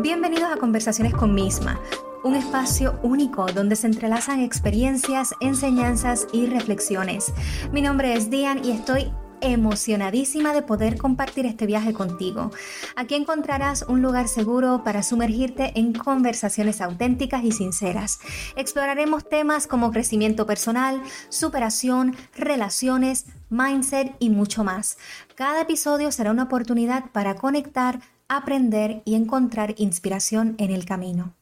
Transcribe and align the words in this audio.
Bienvenidos 0.00 0.50
a 0.50 0.56
Conversaciones 0.56 1.14
con 1.14 1.34
Misma, 1.34 1.80
un 2.24 2.34
espacio 2.34 2.98
único 3.02 3.46
donde 3.46 3.76
se 3.76 3.86
entrelazan 3.86 4.40
experiencias, 4.40 5.34
enseñanzas 5.40 6.26
y 6.32 6.46
reflexiones. 6.46 7.32
Mi 7.72 7.82
nombre 7.82 8.14
es 8.14 8.28
Diane 8.28 8.62
y 8.64 8.72
estoy 8.72 9.12
emocionadísima 9.40 10.52
de 10.52 10.62
poder 10.62 10.98
compartir 10.98 11.46
este 11.46 11.66
viaje 11.66 11.92
contigo. 11.92 12.50
Aquí 12.96 13.14
encontrarás 13.14 13.84
un 13.88 14.02
lugar 14.02 14.28
seguro 14.28 14.82
para 14.84 15.02
sumergirte 15.02 15.72
en 15.78 15.92
conversaciones 15.92 16.80
auténticas 16.80 17.44
y 17.44 17.52
sinceras. 17.52 18.20
Exploraremos 18.56 19.28
temas 19.28 19.66
como 19.66 19.90
crecimiento 19.90 20.46
personal, 20.46 21.02
superación, 21.28 22.16
relaciones, 22.34 23.26
mindset 23.50 24.14
y 24.18 24.30
mucho 24.30 24.64
más. 24.64 24.98
Cada 25.34 25.62
episodio 25.62 26.12
será 26.12 26.30
una 26.30 26.44
oportunidad 26.44 27.10
para 27.12 27.34
conectar, 27.34 28.00
aprender 28.28 29.02
y 29.04 29.14
encontrar 29.14 29.74
inspiración 29.78 30.54
en 30.58 30.70
el 30.70 30.84
camino. 30.84 31.34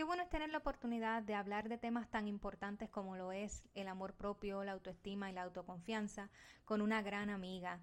Qué 0.00 0.04
bueno 0.04 0.22
es 0.22 0.30
tener 0.30 0.48
la 0.48 0.56
oportunidad 0.56 1.22
de 1.22 1.34
hablar 1.34 1.68
de 1.68 1.76
temas 1.76 2.08
tan 2.08 2.26
importantes 2.26 2.88
como 2.88 3.16
lo 3.16 3.32
es 3.32 3.68
el 3.74 3.86
amor 3.86 4.14
propio, 4.14 4.64
la 4.64 4.72
autoestima 4.72 5.28
y 5.28 5.34
la 5.34 5.42
autoconfianza 5.42 6.30
con 6.64 6.80
una 6.80 7.02
gran 7.02 7.28
amiga. 7.28 7.82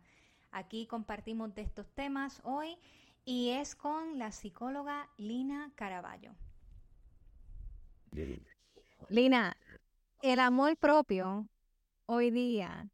Aquí 0.49 0.88
compartimos 0.88 1.53
de 1.53 1.62
estos 1.62 1.85
temas 1.93 2.41
hoy 2.43 2.76
y 3.23 3.52
es 3.52 3.76
con 3.76 4.17
la 4.17 4.31
psicóloga 4.31 5.07
Lina 5.17 5.71
Caraballo. 5.76 6.31
Lina, 9.09 9.55
el 10.24 10.40
amor 10.40 10.76
propio 10.76 11.48
hoy 12.07 12.31
día 12.31 12.90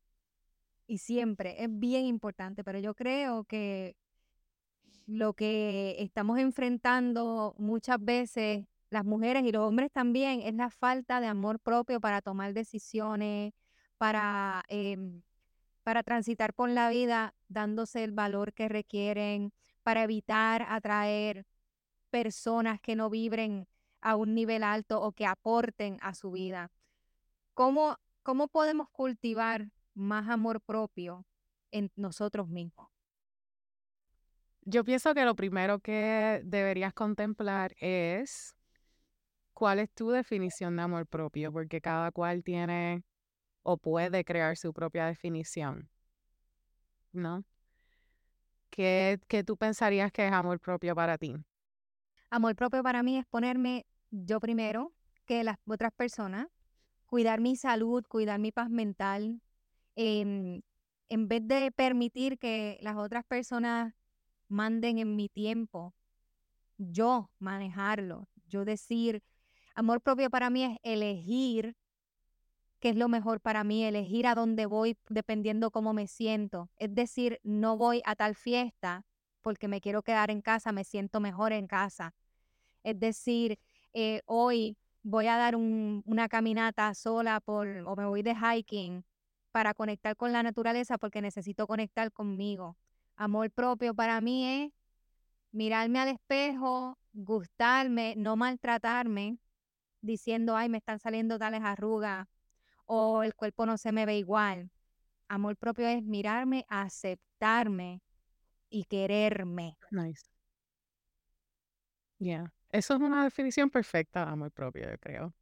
y 0.86 0.98
siempre 0.98 1.64
es 1.64 1.70
bien 1.72 2.08
importante, 2.08 2.62
pero 2.66 2.78
yo 2.78 2.94
creo 2.94 3.46
que 3.46 3.96
lo 5.08 5.32
que 5.32 5.96
estamos 6.00 6.40
enfrentando 6.40 7.56
muchas 7.58 8.04
veces 8.04 8.66
las 8.94 9.06
mujeres 9.06 9.44
y 9.44 9.52
los 9.52 9.68
hombres 9.68 9.92
también, 9.92 10.42
es 10.42 10.54
la 10.54 10.70
falta 10.70 11.20
de 11.20 11.28
amor 11.28 11.60
propio 11.60 12.00
para 12.00 12.22
tomar 12.22 12.54
decisiones, 12.54 13.54
para, 13.98 14.64
em, 14.70 15.24
para 15.84 16.04
transitar 16.04 16.54
por 16.54 16.70
la 16.70 16.90
vida 16.90 17.34
dándose 17.48 18.04
el 18.04 18.12
valor 18.12 18.54
que 18.54 18.70
requieren, 18.70 19.52
para 19.82 20.04
evitar 20.04 20.66
atraer 20.70 21.46
personas 22.12 22.80
que 22.80 22.96
no 22.96 23.10
vibren 23.10 23.68
a 24.00 24.16
un 24.16 24.36
nivel 24.36 24.64
alto 24.64 25.02
o 25.02 25.12
que 25.12 25.26
aporten 25.26 25.98
a 26.02 26.14
su 26.14 26.32
vida. 26.32 26.72
¿Cómo, 27.56 27.98
cómo 28.22 28.48
podemos 28.48 28.90
cultivar 28.92 29.70
más 29.96 30.30
amor 30.30 30.62
propio 30.62 31.26
en 31.72 31.92
nosotros 31.96 32.48
mismos? 32.48 32.90
Yo 34.62 34.84
pienso 34.84 35.14
que 35.14 35.26
lo 35.26 35.36
primero 35.36 35.80
que 35.80 36.42
deberías 36.46 36.94
contemplar 36.94 37.76
es 37.80 38.56
¿cuál 39.64 39.80
es 39.80 39.90
tu 39.94 40.10
definición 40.10 40.76
de 40.76 40.82
amor 40.82 41.08
propio? 41.08 41.50
Porque 41.54 41.80
cada 41.80 42.12
cual 42.12 42.44
tiene 42.44 43.06
o 43.62 43.78
puede 43.78 44.26
crear 44.26 44.58
su 44.58 44.74
propia 44.74 45.06
definición, 45.06 45.90
¿no? 47.14 47.46
¿Qué, 48.70 49.22
qué 49.30 49.42
tú 49.46 49.56
pensarías 49.56 50.12
que 50.12 50.28
es 50.28 50.34
amor 50.34 50.60
propio 50.60 50.94
para 50.94 51.18
ti? 51.18 51.38
Amor 52.30 52.58
propio 52.58 52.84
para 52.84 53.04
mí 53.04 53.18
es 53.18 53.26
ponerme 53.26 53.86
yo 54.12 54.42
primero 54.42 54.92
que 55.26 55.46
las 55.46 55.56
otras 55.66 55.94
personas, 55.94 56.48
cuidar 57.06 57.40
mi 57.40 57.56
salud, 57.56 58.04
cuidar 58.10 58.42
mi 58.42 58.52
paz 58.52 58.70
mental, 58.70 59.40
em, 59.96 60.62
en 61.08 61.28
vez 61.30 61.48
de 61.48 61.72
permitir 61.72 62.38
que 62.38 62.80
las 62.82 62.98
otras 62.98 63.24
personas 63.24 63.94
manden 64.50 64.98
en 64.98 65.16
mi 65.16 65.30
tiempo, 65.30 65.96
yo 66.78 67.32
manejarlo, 67.40 68.28
yo 68.50 68.66
decir, 68.66 69.24
Amor 69.76 70.02
propio 70.02 70.30
para 70.30 70.50
mí 70.50 70.64
es 70.64 70.78
elegir 70.84 71.76
qué 72.80 72.90
es 72.90 72.96
lo 72.96 73.08
mejor 73.08 73.40
para 73.40 73.64
mí, 73.64 73.84
elegir 73.84 74.28
a 74.28 74.36
dónde 74.36 74.66
voy 74.66 74.98
dependiendo 75.10 75.72
cómo 75.72 75.94
me 75.94 76.06
siento. 76.06 76.70
Es 76.78 76.94
decir, 76.94 77.40
no 77.44 77.78
voy 77.78 78.02
a 78.06 78.16
tal 78.16 78.36
fiesta 78.36 79.06
porque 79.42 79.68
me 79.68 79.82
quiero 79.82 80.04
quedar 80.04 80.30
en 80.30 80.42
casa, 80.42 80.72
me 80.72 80.84
siento 80.84 81.20
mejor 81.20 81.54
en 81.54 81.66
casa. 81.66 82.14
Es 82.84 83.00
decir, 83.00 83.58
eh, 83.94 84.22
hoy 84.26 84.78
voy 85.02 85.28
a 85.28 85.38
dar 85.38 85.56
una 85.56 86.28
caminata 86.30 86.94
sola 86.94 87.40
por, 87.40 87.68
o 87.86 87.96
me 87.96 88.06
voy 88.06 88.22
de 88.22 88.36
hiking 88.36 89.04
para 89.52 89.74
conectar 89.74 90.16
con 90.16 90.32
la 90.32 90.44
naturaleza 90.44 90.98
porque 90.98 91.22
necesito 91.22 91.68
conectar 91.68 92.12
conmigo. 92.12 92.78
Amor 93.16 93.50
propio 93.52 93.94
para 93.94 94.22
mí 94.22 94.46
es 94.46 94.72
mirarme 95.52 96.00
al 96.00 96.10
espejo, 96.10 96.98
gustarme, 97.14 98.16
no 98.18 98.36
maltratarme, 98.36 99.38
diciendo, 100.04 100.56
ay, 100.56 100.70
me 100.70 100.78
están 100.78 101.00
saliendo 101.00 101.40
tales 101.40 101.62
arrugas 101.64 102.28
o 102.86 103.24
el 103.24 103.34
cuerpo 103.34 103.66
no 103.66 103.78
se 103.78 103.92
me 103.92 104.06
ve 104.06 104.18
igual. 104.18 104.70
Amor 105.28 105.58
propio 105.58 105.88
es 105.88 106.04
mirarme, 106.04 106.66
aceptarme 106.70 108.02
y 108.70 108.84
quererme. 108.84 109.78
Nice. 109.92 110.24
Yeah, 112.20 112.54
eso 112.72 112.94
es 112.94 113.00
una 113.02 113.24
definición 113.24 113.70
perfecta 113.70 114.26
de 114.26 114.32
amor 114.32 114.52
propio, 114.52 114.90
yo 114.90 114.98
creo. 115.00 115.34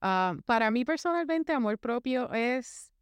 Ah, 0.00 0.34
para 0.46 0.70
mí 0.70 0.84
personalmente, 0.84 1.52
amor 1.52 1.78
propio 1.78 2.32
es 2.32 2.92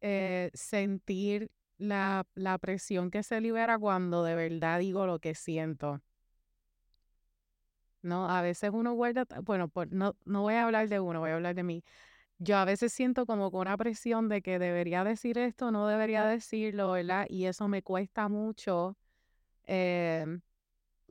eh, 0.00 0.50
sentir 0.54 1.50
la, 1.78 2.26
la 2.34 2.58
presión 2.58 3.10
que 3.10 3.22
se 3.22 3.40
libera 3.40 3.78
cuando 3.78 4.24
de 4.24 4.34
verdad 4.34 4.80
digo 4.80 5.06
lo 5.06 5.20
que 5.20 5.34
siento. 5.34 6.02
¿No? 8.02 8.28
A 8.28 8.42
veces 8.42 8.70
uno 8.72 8.92
guarda, 8.94 9.26
bueno, 9.44 9.70
no, 9.90 10.16
no 10.24 10.42
voy 10.42 10.54
a 10.54 10.64
hablar 10.64 10.88
de 10.88 11.00
uno, 11.00 11.20
voy 11.20 11.30
a 11.30 11.34
hablar 11.36 11.54
de 11.54 11.62
mí. 11.62 11.84
Yo 12.38 12.56
a 12.58 12.64
veces 12.64 12.92
siento 12.92 13.26
como 13.26 13.50
con 13.50 13.62
una 13.62 13.76
presión 13.76 14.28
de 14.28 14.42
que 14.42 14.58
debería 14.58 15.04
decir 15.04 15.38
esto, 15.38 15.70
no 15.72 15.86
debería 15.86 16.24
decirlo, 16.26 16.92
¿verdad? 16.92 17.26
Y 17.28 17.46
eso 17.46 17.68
me 17.68 17.82
cuesta 17.82 18.28
mucho 18.28 18.96
em, 19.64 20.40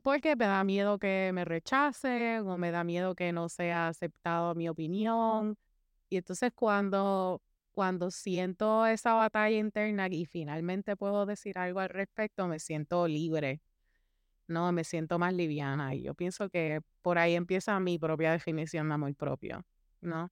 porque 0.02 0.36
me 0.36 0.46
da 0.46 0.64
miedo 0.64 0.98
que 0.98 1.30
me 1.34 1.44
rechacen 1.44 2.46
o 2.48 2.58
me 2.58 2.70
da 2.72 2.84
miedo 2.84 3.14
que 3.14 3.32
no 3.32 3.48
sea 3.48 3.88
aceptado 3.88 4.54
mi 4.54 4.68
opinión. 4.68 5.56
Y 6.10 6.18
entonces 6.18 6.52
cuando, 6.54 7.42
cuando 7.72 8.10
siento 8.10 8.86
esa 8.86 9.14
batalla 9.14 9.58
interna 9.58 10.08
y 10.10 10.26
finalmente 10.26 10.96
puedo 10.96 11.26
decir 11.26 11.58
algo 11.58 11.80
al 11.80 11.88
respecto, 11.90 12.46
me 12.48 12.58
siento 12.60 13.08
libre 13.08 13.62
no, 14.52 14.70
me 14.72 14.84
siento 14.84 15.18
más 15.18 15.34
liviana 15.34 15.94
y 15.94 16.02
yo 16.02 16.14
pienso 16.14 16.48
que 16.48 16.80
por 17.00 17.18
ahí 17.18 17.34
empieza 17.34 17.78
mi 17.80 17.98
propia 17.98 18.32
definición 18.32 18.88
de 18.88 18.94
amor 18.94 19.14
propio, 19.14 19.64
¿no? 20.00 20.30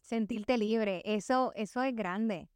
Sentirte 0.00 0.58
libre, 0.58 1.02
eso, 1.04 1.52
eso 1.54 1.82
es 1.82 1.94
grande, 1.94 2.48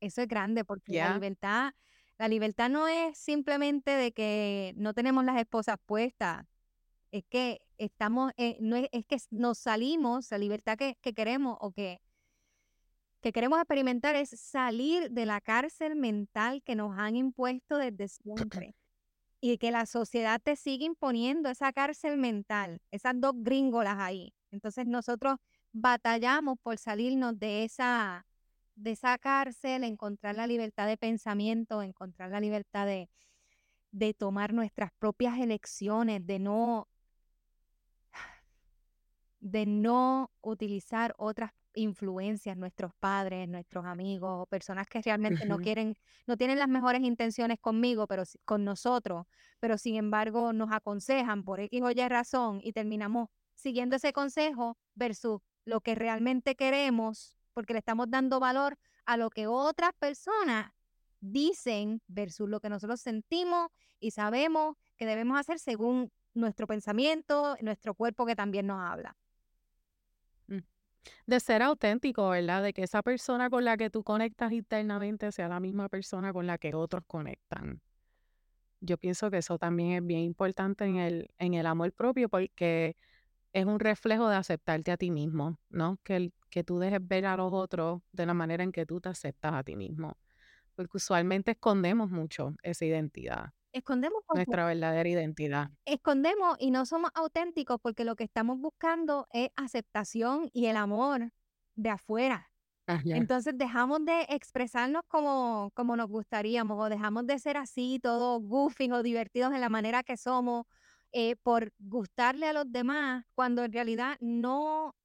eso 0.00 0.22
es 0.22 0.28
grande 0.28 0.64
porque 0.64 0.92
la 0.94 1.14
libertad, 1.14 1.72
la 2.18 2.28
libertad 2.28 2.70
no 2.70 2.88
es 2.88 3.18
simplemente 3.18 3.90
de 3.90 4.12
que 4.12 4.74
no 4.76 4.94
tenemos 4.94 5.24
las 5.24 5.38
esposas 5.38 5.76
puestas, 5.84 6.46
es 7.10 7.24
que 7.28 7.60
estamos, 7.78 8.32
no 8.60 8.76
es, 8.76 8.88
que 9.06 9.18
nos 9.30 9.58
salimos, 9.58 10.30
la 10.30 10.38
libertad 10.38 10.76
que, 10.76 10.96
que 11.00 11.14
queremos 11.14 11.56
o 11.60 11.72
que, 11.72 12.00
que 13.20 13.32
queremos 13.32 13.58
experimentar 13.58 14.14
es 14.14 14.30
salir 14.30 15.10
de 15.10 15.26
la 15.26 15.40
cárcel 15.40 15.96
mental 15.96 16.62
que 16.62 16.76
nos 16.76 16.98
han 16.98 17.16
impuesto 17.16 17.76
desde 17.78 18.08
siempre 18.08 18.74
y 19.40 19.58
que 19.58 19.70
la 19.70 19.86
sociedad 19.86 20.40
te 20.42 20.56
sigue 20.56 20.84
imponiendo 20.84 21.48
esa 21.48 21.72
cárcel 21.72 22.18
mental, 22.18 22.80
esas 22.90 23.14
dos 23.20 23.34
gringolas 23.36 23.98
ahí. 23.98 24.34
Entonces 24.50 24.86
nosotros 24.86 25.36
batallamos 25.72 26.58
por 26.60 26.78
salirnos 26.78 27.38
de 27.38 27.64
esa, 27.64 28.26
de 28.74 28.92
esa 28.92 29.18
cárcel, 29.18 29.84
encontrar 29.84 30.36
la 30.36 30.46
libertad 30.46 30.86
de 30.86 30.96
pensamiento, 30.96 31.82
encontrar 31.82 32.30
la 32.30 32.40
libertad 32.40 32.86
de, 32.86 33.10
de 33.92 34.14
tomar 34.14 34.52
nuestras 34.52 34.92
propias 34.98 35.38
elecciones, 35.38 36.26
de 36.26 36.38
no, 36.38 36.88
de 39.40 39.66
no 39.66 40.32
utilizar 40.40 41.14
otras 41.18 41.52
influencias, 41.78 42.56
nuestros 42.56 42.92
padres, 42.94 43.48
nuestros 43.48 43.84
amigos, 43.84 44.46
personas 44.48 44.86
que 44.88 45.00
realmente 45.00 45.46
no 45.46 45.58
quieren, 45.58 45.96
no 46.26 46.36
tienen 46.36 46.58
las 46.58 46.68
mejores 46.68 47.02
intenciones 47.02 47.58
conmigo, 47.60 48.06
pero 48.06 48.24
con 48.44 48.64
nosotros, 48.64 49.26
pero 49.60 49.78
sin 49.78 49.96
embargo 49.96 50.52
nos 50.52 50.70
aconsejan 50.72 51.44
por 51.44 51.60
X 51.60 51.82
o 51.82 51.90
Y 51.90 52.08
razón 52.08 52.60
y 52.62 52.72
terminamos 52.72 53.28
siguiendo 53.54 53.96
ese 53.96 54.12
consejo 54.12 54.76
versus 54.94 55.40
lo 55.64 55.80
que 55.80 55.94
realmente 55.94 56.54
queremos, 56.54 57.36
porque 57.52 57.72
le 57.72 57.80
estamos 57.80 58.10
dando 58.10 58.40
valor 58.40 58.78
a 59.04 59.16
lo 59.16 59.30
que 59.30 59.46
otras 59.46 59.92
personas 59.98 60.72
dicen 61.20 62.02
versus 62.06 62.48
lo 62.48 62.60
que 62.60 62.68
nosotros 62.68 63.00
sentimos 63.00 63.68
y 64.00 64.12
sabemos 64.12 64.76
que 64.96 65.06
debemos 65.06 65.38
hacer 65.38 65.58
según 65.58 66.12
nuestro 66.34 66.66
pensamiento, 66.66 67.56
nuestro 67.60 67.94
cuerpo 67.94 68.26
que 68.26 68.36
también 68.36 68.66
nos 68.66 68.80
habla. 68.80 69.16
De 71.26 71.40
ser 71.40 71.62
auténtico, 71.62 72.28
¿verdad? 72.30 72.62
De 72.62 72.72
que 72.72 72.82
esa 72.82 73.02
persona 73.02 73.50
con 73.50 73.64
la 73.64 73.76
que 73.76 73.90
tú 73.90 74.02
conectas 74.02 74.52
internamente 74.52 75.30
sea 75.32 75.48
la 75.48 75.60
misma 75.60 75.88
persona 75.88 76.32
con 76.32 76.46
la 76.46 76.58
que 76.58 76.74
otros 76.74 77.04
conectan. 77.06 77.80
Yo 78.80 78.96
pienso 78.98 79.30
que 79.30 79.38
eso 79.38 79.58
también 79.58 79.92
es 79.92 80.06
bien 80.06 80.20
importante 80.20 80.84
en 80.84 80.96
el, 80.96 81.30
en 81.38 81.54
el 81.54 81.66
amor 81.66 81.92
propio 81.92 82.28
porque 82.28 82.96
es 83.52 83.66
un 83.66 83.80
reflejo 83.80 84.28
de 84.28 84.36
aceptarte 84.36 84.92
a 84.92 84.96
ti 84.96 85.10
mismo, 85.10 85.58
¿no? 85.70 85.98
Que, 86.04 86.32
que 86.50 86.64
tú 86.64 86.78
dejes 86.78 87.06
ver 87.06 87.26
a 87.26 87.36
los 87.36 87.52
otros 87.52 88.02
de 88.12 88.26
la 88.26 88.34
manera 88.34 88.64
en 88.64 88.72
que 88.72 88.86
tú 88.86 89.00
te 89.00 89.08
aceptas 89.08 89.54
a 89.54 89.64
ti 89.64 89.76
mismo. 89.76 90.18
Porque 90.74 90.98
usualmente 90.98 91.52
escondemos 91.52 92.10
mucho 92.10 92.54
esa 92.62 92.84
identidad. 92.84 93.52
Escondemos 93.78 94.22
nuestra 94.34 94.66
verdadera 94.66 95.08
identidad. 95.08 95.70
Escondemos 95.84 96.56
y 96.58 96.72
no 96.72 96.84
somos 96.84 97.12
auténticos 97.14 97.78
porque 97.80 98.04
lo 98.04 98.16
que 98.16 98.24
estamos 98.24 98.58
buscando 98.58 99.28
es 99.32 99.50
aceptación 99.54 100.50
y 100.52 100.66
el 100.66 100.76
amor 100.76 101.32
de 101.76 101.90
afuera. 101.90 102.50
Entonces 103.04 103.56
dejamos 103.56 104.04
de 104.04 104.22
expresarnos 104.30 105.02
como, 105.06 105.70
como 105.74 105.94
nos 105.94 106.08
gustaríamos 106.08 106.76
o 106.80 106.88
dejamos 106.88 107.26
de 107.26 107.38
ser 107.38 107.56
así, 107.58 108.00
todos 108.02 108.42
goofy 108.42 108.90
o 108.90 109.02
divertidos 109.02 109.52
en 109.52 109.60
la 109.60 109.68
manera 109.68 110.02
que 110.02 110.16
somos 110.16 110.64
eh, 111.12 111.36
por 111.36 111.72
gustarle 111.78 112.48
a 112.48 112.52
los 112.52 112.70
demás, 112.72 113.26
cuando 113.34 113.62
en 113.62 113.72
realidad 113.72 114.16
no, 114.20 114.96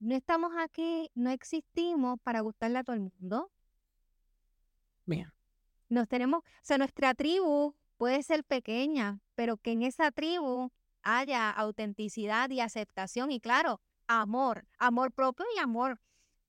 no 0.00 0.14
estamos 0.14 0.52
aquí, 0.58 1.10
no 1.14 1.30
existimos 1.30 2.18
para 2.22 2.40
gustarle 2.40 2.78
a 2.78 2.84
todo 2.84 2.96
el 2.96 3.02
mundo. 3.02 3.52
Bien. 5.04 5.30
Nos 5.90 6.08
tenemos, 6.08 6.40
o 6.40 6.60
sea, 6.62 6.78
nuestra 6.78 7.14
tribu 7.14 7.74
puede 7.98 8.22
ser 8.22 8.44
pequeña, 8.44 9.20
pero 9.34 9.58
que 9.58 9.72
en 9.72 9.82
esa 9.82 10.10
tribu 10.10 10.70
haya 11.02 11.50
autenticidad 11.50 12.48
y 12.50 12.60
aceptación 12.60 13.30
y 13.30 13.40
claro, 13.40 13.80
amor, 14.06 14.66
amor 14.78 15.12
propio 15.12 15.44
y 15.54 15.58
amor 15.58 16.00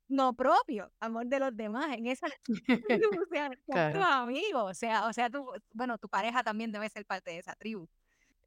no 0.10 0.34
propio, 0.34 0.92
amor 1.00 1.28
de 1.28 1.40
los 1.40 1.56
demás, 1.56 1.96
en 1.96 2.08
esa, 2.08 2.28
o 3.22 3.26
sea, 3.32 3.50
tus 3.94 4.04
amigos, 4.04 4.72
o 4.72 4.74
sea, 4.74 5.06
o 5.06 5.14
sea, 5.14 5.30
tu, 5.30 5.46
bueno, 5.72 5.98
tu 5.98 6.10
pareja 6.10 6.44
también 6.44 6.72
debe 6.72 6.90
ser 6.90 7.06
parte 7.06 7.32
de 7.32 7.38
esa 7.38 7.56
tribu. 7.56 7.88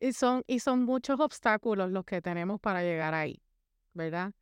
Y 0.00 0.12
son, 0.12 0.42
y 0.48 0.58
son 0.58 0.84
muchos 0.84 1.20
obstáculos 1.20 1.90
los 1.92 2.04
que 2.04 2.20
tenemos 2.20 2.60
para 2.60 2.82
llegar 2.82 3.14
ahí, 3.14 3.40
¿verdad? 3.94 4.32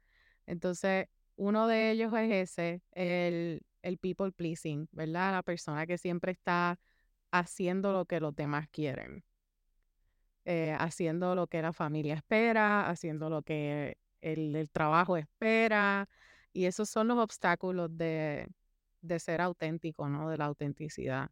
Entonces, 0.47 1.09
uno 1.37 1.67
de 1.67 1.91
ellos 1.91 2.13
es 2.15 2.51
ese, 2.51 2.83
el, 2.93 3.61
el 3.83 3.99
people 3.99 4.33
pleasing, 4.33 4.89
¿verdad? 4.91 5.33
La 5.33 5.43
persona 5.43 5.87
que 5.87 5.99
siempre 5.99 6.33
está 6.33 6.79
haciendo 7.31 7.93
lo 7.93 8.07
que 8.07 8.21
los 8.21 8.35
demás 8.35 8.69
quieren, 8.69 9.25
eh, 10.45 10.77
haciendo 10.79 11.35
lo 11.35 11.47
que 11.47 11.63
la 11.63 11.73
familia 11.73 12.15
espera, 12.15 12.89
haciendo 12.89 13.31
lo 13.31 13.43
que 13.43 13.99
el, 14.21 14.69
trabajo 14.73 15.17
espera, 15.17 16.09
y 16.53 16.65
esos 16.67 16.89
son 16.91 17.09
los 17.09 17.19
obstáculos 17.19 17.97
de, 17.97 18.49
ser 19.19 19.41
auténtico, 19.41 20.09
¿no? 20.09 20.31
De 20.31 20.37
la 20.39 20.47
autenticidad. 20.47 21.31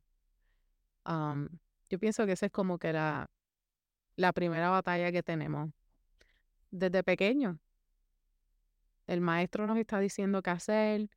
yo 1.05 1.99
pienso 1.99 2.27
que 2.27 2.33
esa 2.33 2.47
es 2.47 2.53
como 2.53 2.79
que 2.79 2.93
la, 2.93 3.31
la 4.17 4.33
primera 4.33 4.71
batalla 4.71 5.13
que 5.13 5.23
tenemos 5.23 5.71
desde 6.71 7.03
pequeño. 7.03 7.59
El 9.07 9.21
maestro 9.21 9.67
nos 9.67 9.79
está 9.79 10.01
diciendo 10.01 10.43
qué 10.43 10.51
hacer, 10.51 11.09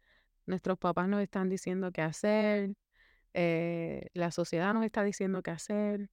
nuestros 0.45 0.77
papás 0.77 1.07
nos 1.07 1.21
están 1.21 1.49
diciendo 1.49 1.91
qué 1.91 2.01
hacer, 2.01 2.75
eh, 3.33 4.07
la 4.13 4.31
sociedad 4.31 4.73
nos 4.73 4.85
está 4.85 5.03
diciendo 5.03 5.41
qué 5.41 5.51
hacer. 5.51 6.09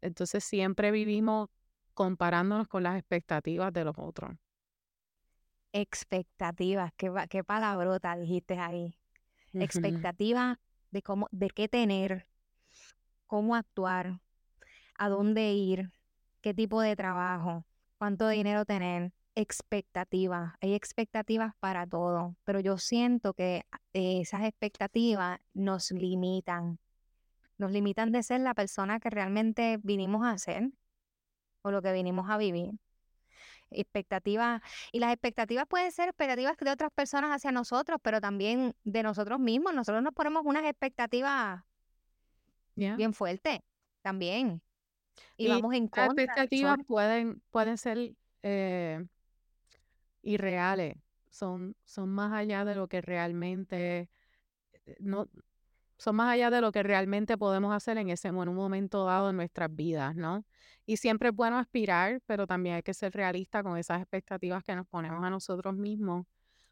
Entonces 0.00 0.44
siempre 0.44 0.90
vivimos 0.90 1.48
comparándonos 1.94 2.68
con 2.68 2.82
las 2.82 2.96
expectativas 2.98 3.72
de 3.72 3.84
los 3.84 3.94
otros 3.98 4.36
expectativas, 5.74 6.92
qué, 6.96 7.12
qué 7.28 7.42
palabrota 7.42 8.16
dijiste 8.16 8.56
ahí. 8.58 8.96
Expectativas 9.52 10.56
de 10.92 11.02
cómo, 11.02 11.28
de 11.32 11.50
qué 11.50 11.68
tener, 11.68 12.28
cómo 13.26 13.56
actuar, 13.56 14.20
a 14.96 15.08
dónde 15.08 15.52
ir, 15.52 15.90
qué 16.40 16.54
tipo 16.54 16.80
de 16.80 16.94
trabajo, 16.94 17.66
cuánto 17.98 18.28
dinero 18.28 18.64
tener, 18.64 19.12
expectativas. 19.34 20.54
Hay 20.60 20.74
expectativas 20.74 21.54
para 21.60 21.86
todo, 21.86 22.36
pero 22.44 22.60
yo 22.60 22.78
siento 22.78 23.34
que 23.34 23.64
eh, 23.92 24.20
esas 24.20 24.42
expectativas 24.44 25.40
nos 25.52 25.90
limitan. 25.90 26.78
Nos 27.58 27.70
limitan 27.70 28.12
de 28.12 28.22
ser 28.22 28.40
la 28.40 28.54
persona 28.54 29.00
que 29.00 29.10
realmente 29.10 29.78
vinimos 29.82 30.26
a 30.26 30.38
ser 30.38 30.70
o 31.62 31.70
lo 31.70 31.82
que 31.82 31.92
vinimos 31.92 32.28
a 32.30 32.36
vivir 32.36 32.74
expectativas, 33.70 34.62
y 34.92 35.00
las 35.00 35.12
expectativas 35.12 35.66
pueden 35.66 35.90
ser 35.92 36.08
expectativas 36.08 36.56
de 36.56 36.70
otras 36.70 36.90
personas 36.92 37.30
hacia 37.30 37.52
nosotros, 37.52 37.98
pero 38.02 38.20
también 38.20 38.74
de 38.84 39.02
nosotros 39.02 39.38
mismos. 39.40 39.74
Nosotros 39.74 40.02
nos 40.02 40.14
ponemos 40.14 40.42
unas 40.44 40.64
expectativas 40.64 41.62
bien 42.76 43.12
fuertes 43.12 43.60
también. 44.02 44.62
Y, 45.36 45.48
vamos 45.48 45.74
en 45.74 45.88
contra. 45.88 46.06
Las 46.06 46.18
expectativas 46.18 46.78
pueden, 46.86 47.40
pueden 47.50 47.78
ser 47.78 48.14
eh, 48.42 49.04
irreales, 50.24 50.96
son, 51.30 51.76
son 51.84 52.10
más 52.10 52.32
allá 52.32 52.64
de 52.64 52.74
lo 52.74 52.88
que 52.88 53.00
realmente 53.00 54.08
eh, 54.86 54.96
no, 55.00 55.28
son 55.98 56.16
más 56.16 56.30
allá 56.32 56.50
de 56.50 56.60
lo 56.60 56.72
que 56.72 56.82
realmente 56.82 57.38
podemos 57.38 57.74
hacer 57.74 57.98
en 57.98 58.10
ese 58.10 58.28
en 58.28 58.36
un 58.36 58.54
momento 58.54 59.04
dado 59.04 59.30
en 59.30 59.36
nuestras 59.36 59.74
vidas, 59.74 60.14
¿no? 60.16 60.44
Y 60.86 60.98
siempre 60.98 61.30
es 61.30 61.34
bueno 61.34 61.58
aspirar, 61.58 62.20
pero 62.26 62.46
también 62.46 62.76
hay 62.76 62.82
que 62.82 62.94
ser 62.94 63.12
realista 63.12 63.62
con 63.62 63.78
esas 63.78 64.00
expectativas 64.00 64.62
que 64.64 64.74
nos 64.76 64.86
ponemos 64.86 65.24
a 65.24 65.30
nosotros 65.30 65.74
mismos, 65.74 66.26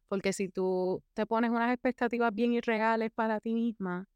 porque 0.08 0.32
si 0.32 0.48
tú 0.48 1.02
te 1.14 1.26
pones 1.26 1.50
unas 1.50 1.72
expectativas 1.72 2.34
bien 2.34 2.52
irreales 2.52 3.10
para 3.12 3.40
ti 3.40 3.54
misma 3.54 4.06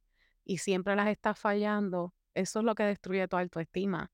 y 0.44 0.58
siempre 0.58 0.96
las 0.96 1.08
estás 1.08 1.38
fallando, 1.38 2.14
eso 2.34 2.58
es 2.60 2.64
lo 2.64 2.74
que 2.74 2.84
destruye 2.84 3.26
tu 3.28 3.36
autoestima, 3.36 4.10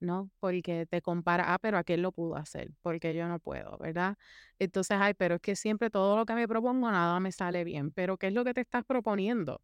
¿no? 0.00 0.30
Porque 0.40 0.86
te 0.86 1.02
compara, 1.02 1.54
ah, 1.54 1.58
pero 1.58 1.78
aquel 1.78 2.02
lo 2.02 2.12
pudo 2.12 2.36
hacer, 2.36 2.70
porque 2.82 3.14
yo 3.14 3.28
no 3.28 3.40
puedo, 3.40 3.76
¿verdad? 3.78 4.16
Entonces, 4.58 4.96
ay, 5.00 5.14
pero 5.14 5.36
es 5.36 5.40
que 5.40 5.56
siempre 5.56 5.90
todo 5.90 6.16
lo 6.16 6.26
que 6.26 6.34
me 6.34 6.46
propongo, 6.48 6.90
nada 6.90 7.18
me 7.20 7.32
sale 7.32 7.64
bien, 7.64 7.90
pero 7.92 8.16
¿qué 8.18 8.28
es 8.28 8.34
lo 8.34 8.44
que 8.44 8.54
te 8.54 8.60
estás 8.60 8.84
proponiendo? 8.84 9.60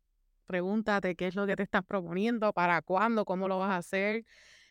Pregúntate 0.47 1.17
qué 1.17 1.29
es 1.29 1.35
lo 1.35 1.47
que 1.47 1.57
te 1.57 1.63
estás 1.63 1.85
proponiendo, 1.85 2.53
para 2.53 2.83
cuándo, 2.83 3.25
cómo 3.25 3.49
lo 3.49 3.59
vas 3.59 3.71
a 3.71 3.77
hacer, 3.79 4.25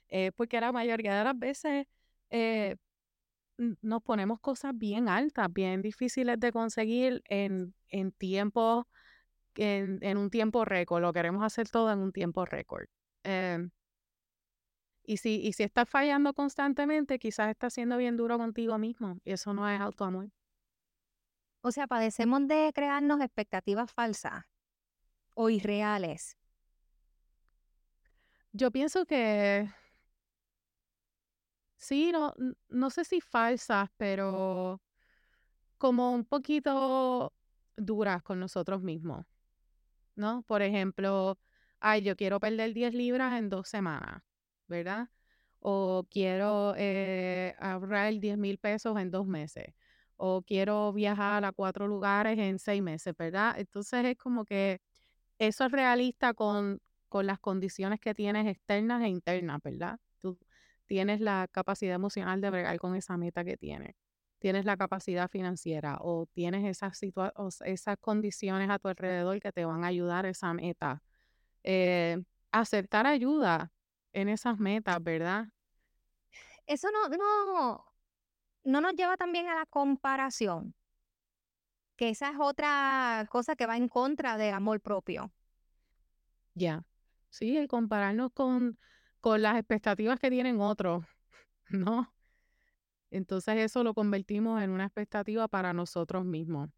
eh, 0.09 0.31
porque 0.35 0.59
la 0.61 0.71
mayoría 0.71 1.15
de 1.17 1.23
las 1.23 1.37
veces 1.37 1.87
eh, 2.29 2.75
nos 3.57 4.01
ponemos 4.03 4.39
cosas 4.39 4.77
bien 4.77 5.07
altas, 5.09 5.51
bien 5.51 5.81
difíciles 5.81 6.39
de 6.39 6.51
conseguir 6.51 7.21
en, 7.25 7.73
en 7.89 8.11
tiempo, 8.11 8.87
en, 9.55 10.17
un 10.17 10.29
tiempo 10.29 10.65
récord. 10.65 11.01
Lo 11.01 11.13
queremos 11.13 11.43
hacer 11.43 11.69
todo 11.69 11.91
en 11.91 11.99
un 11.99 12.11
tiempo 12.11 12.45
récord. 12.45 12.87
Em, 13.23 13.69
y 15.03 15.17
si, 15.17 15.41
y 15.41 15.53
si 15.53 15.63
estás 15.63 15.89
fallando 15.89 16.33
constantemente, 16.33 17.19
quizás 17.19 17.49
estás 17.49 17.73
siendo 17.73 17.97
bien 17.97 18.17
duro 18.17 18.37
contigo 18.37 18.77
mismo 18.77 19.19
y 19.23 19.31
eso 19.33 19.53
no 19.53 19.69
es 19.69 19.79
autoamor. 19.79 20.29
O 21.61 21.71
sea, 21.71 21.87
padecemos 21.87 22.47
de 22.47 22.71
crearnos 22.73 23.21
expectativas 23.21 23.91
falsas 23.91 24.45
o 25.35 25.49
irreales? 25.49 26.37
Yo 28.51 28.71
pienso 28.71 29.05
que 29.05 29.69
sí, 31.77 32.11
no, 32.11 32.33
no 32.69 32.89
sé 32.89 33.03
si 33.03 33.19
falsas, 33.19 33.89
pero 33.97 34.81
como 35.77 36.11
un 36.13 36.25
poquito 36.25 37.33
duras 37.75 38.21
con 38.23 38.39
nosotros 38.39 38.81
mismos, 38.81 39.25
¿no? 40.15 40.43
Por 40.43 40.61
ejemplo, 40.61 41.39
ay, 41.79 42.03
yo 42.03 42.15
quiero 42.15 42.39
perder 42.39 42.73
10 42.73 42.93
libras 42.93 43.33
en 43.39 43.49
dos 43.49 43.67
semanas, 43.67 44.23
¿verdad? 44.73 45.09
O 45.59 46.05
quiero 46.09 46.73
eh, 46.77 47.55
ahorrar 47.59 48.19
10 48.19 48.37
mil 48.37 48.57
pesos 48.57 48.97
en 48.99 49.11
dos 49.11 49.27
meses. 49.27 49.73
O 50.17 50.41
quiero 50.41 50.93
viajar 50.93 51.45
a 51.45 51.51
cuatro 51.53 51.87
lugares 51.87 52.37
en 52.39 52.59
seis 52.59 52.81
meses, 52.81 53.15
¿verdad? 53.17 53.55
Entonces 53.57 54.05
es 54.05 54.17
como 54.17 54.45
que 54.45 54.81
eso 55.39 55.65
es 55.65 55.71
realista 55.71 56.33
con, 56.33 56.79
con 57.09 57.27
las 57.27 57.39
condiciones 57.39 57.99
que 57.99 58.13
tienes 58.15 58.47
externas 58.47 59.03
e 59.03 59.09
internas, 59.09 59.59
¿verdad? 59.63 59.99
Tú 60.19 60.37
tienes 60.85 61.21
la 61.21 61.47
capacidad 61.51 61.95
emocional 61.95 62.41
de 62.41 62.49
bregar 62.49 62.79
con 62.79 62.95
esa 62.95 63.17
meta 63.17 63.43
que 63.43 63.57
tienes. 63.57 63.95
Tienes 64.39 64.65
la 64.65 64.77
capacidad 64.77 65.29
financiera 65.29 65.97
o 66.01 66.27
tienes 66.33 66.65
esas, 66.65 66.99
esas 67.65 67.97
condiciones 67.99 68.69
a 68.69 68.79
tu 68.79 68.87
alrededor 68.87 69.39
que 69.39 69.51
te 69.51 69.65
van 69.65 69.83
a 69.83 69.87
ayudar 69.87 70.25
a 70.25 70.29
esa 70.29 70.53
meta. 70.53 71.01
Eh, 71.63 72.23
aceptar 72.51 73.07
ayuda 73.07 73.72
en 74.13 74.29
esas 74.29 74.57
metas, 74.59 75.01
¿verdad? 75.03 75.47
Eso 76.65 76.87
no, 76.91 77.09
no, 77.09 77.85
no 78.63 78.81
nos 78.81 78.93
lleva 78.93 79.17
también 79.17 79.47
a 79.47 79.55
la 79.55 79.65
comparación 79.65 80.73
que 81.95 82.09
esa 82.09 82.29
es 82.29 82.37
otra 82.39 83.27
cosa 83.29 83.55
que 83.55 83.65
va 83.65 83.77
en 83.77 83.87
contra 83.87 84.37
del 84.37 84.53
amor 84.53 84.81
propio. 84.81 85.31
Ya, 86.55 86.85
sí, 87.29 87.57
el 87.57 87.67
compararnos 87.67 88.31
con, 88.33 88.77
con 89.21 89.41
las 89.41 89.57
expectativas 89.57 90.19
que 90.19 90.29
tienen 90.29 90.61
otros 90.61 91.03
¿no? 91.69 92.13
Entonces 93.11 93.57
eso 93.57 93.83
lo 93.83 93.93
convertimos 93.93 94.61
en 94.61 94.71
una 94.71 94.85
expectativa 94.85 95.47
para 95.47 95.73
nosotros 95.73 96.25
mismos. 96.25 96.69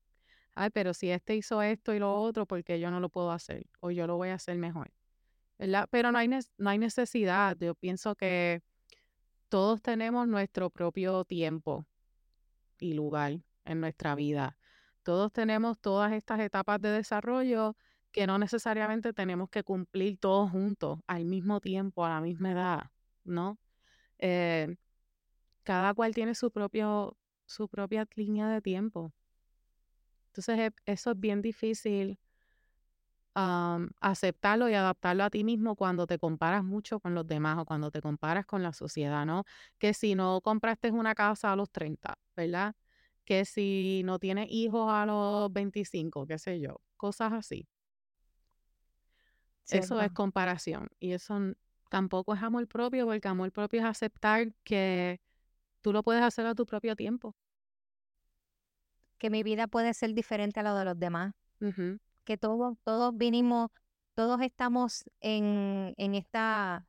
Ay, 0.54 0.70
pero 0.72 0.94
si 0.94 1.10
este 1.10 1.36
hizo 1.36 1.62
esto 1.62 1.94
y 1.94 2.00
lo 2.00 2.14
otro, 2.16 2.46
¿por 2.46 2.64
qué 2.64 2.80
yo 2.80 2.92
no 2.92 3.00
lo 3.00 3.10
puedo 3.10 3.32
hacer? 3.32 3.68
O 3.80 3.92
yo 3.92 4.08
lo 4.08 4.18
voy 4.18 4.30
a 4.30 4.36
hacer 4.36 4.58
mejor. 4.58 4.92
Pero 5.58 6.12
no 6.12 6.18
hay, 6.18 6.28
no 6.28 6.70
hay 6.70 6.78
necesidad. 6.78 7.58
Yo 7.60 7.76
pienso 7.76 8.16
que 8.16 8.62
todos 9.50 9.82
tenemos 9.82 10.28
nuestro 10.28 10.70
propio 10.70 11.24
tiempo 11.26 11.86
y 12.80 12.94
lugar 12.94 13.40
en 13.64 13.80
nuestra 13.80 14.16
vida. 14.16 14.58
Todos 15.04 15.32
tenemos 15.32 15.80
todas 15.80 16.14
estas 16.14 16.40
etapas 16.40 16.82
de 16.82 16.90
desarrollo 16.90 17.76
que 18.12 18.28
no 18.28 18.38
necesariamente 18.38 19.14
tenemos 19.14 19.50
que 19.50 19.64
cumplir 19.64 20.18
todos 20.18 20.50
juntos 20.50 21.00
al 21.06 21.26
mismo 21.26 21.60
tiempo, 21.60 22.06
a 22.06 22.10
la 22.10 22.22
misma 22.22 22.52
edad, 22.52 22.92
¿no? 23.24 23.60
Eh, 24.20 24.78
cada 25.64 25.94
cual 25.94 26.14
tiene 26.14 26.34
su, 26.36 26.52
propio, 26.52 27.18
su 27.46 27.68
propia 27.68 28.08
línea 28.16 28.48
de 28.50 28.62
tiempo. 28.62 29.12
Entonces, 30.28 30.72
eso 30.86 31.12
es 31.12 31.20
bien 31.20 31.42
difícil 31.42 32.20
aceptarlo 33.36 34.70
y 34.70 34.74
adaptarlo 34.74 35.26
a 35.26 35.30
ti 35.30 35.44
mismo 35.44 35.76
cuando 35.76 36.08
te 36.08 36.18
comparas 36.18 36.64
mucho 36.64 37.02
con 37.02 37.14
los 37.14 37.28
demás 37.28 37.58
o 37.58 37.66
cuando 37.66 37.92
te 37.92 38.02
comparas 38.02 38.46
con 38.46 38.64
la 38.64 38.72
sociedad, 38.72 39.26
¿no? 39.26 39.44
Que 39.78 39.94
si 39.94 40.16
no 40.16 40.40
compraste 40.42 40.90
una 40.92 41.14
casa 41.16 41.52
a 41.52 41.56
los 41.58 41.70
30, 41.70 42.18
¿verdad? 42.36 42.76
Que 43.26 43.44
si 43.44 44.04
no 44.06 44.20
tienes 44.20 44.48
hijos 44.50 44.90
a 44.90 45.06
los 45.06 45.52
25, 45.52 46.26
qué 46.26 46.40
sé 46.40 46.62
yo, 46.62 46.80
cosas 46.96 47.34
así. 47.34 47.68
Eso 49.70 50.00
es 50.00 50.12
comparación 50.12 50.90
y 51.00 51.12
eso 51.12 51.38
tampoco 51.90 52.36
es 52.36 52.42
amor 52.42 52.68
propio 52.68 53.06
porque 53.06 53.28
amor 53.28 53.52
propio 53.52 53.82
es 53.82 53.86
aceptar 53.86 54.54
que 54.64 55.20
tú 55.82 55.92
lo 55.92 56.04
puedes 56.04 56.24
hacer 56.24 56.46
a 56.46 56.56
tu 56.56 56.66
propio 56.66 56.96
tiempo. 56.96 57.36
Que 59.18 59.30
mi 59.30 59.44
vida 59.44 59.68
puede 59.68 59.94
ser 59.94 60.14
diferente 60.14 60.60
a 60.60 60.64
la 60.64 60.78
de 60.78 60.86
los 60.86 61.00
demás 61.00 61.34
que 62.26 62.38
todos, 62.38 62.78
todos 62.84 63.16
vinimos, 63.16 63.70
todos 64.16 64.42
estamos 64.42 65.06
en, 65.22 65.94
en, 65.98 66.16
esta, 66.16 66.86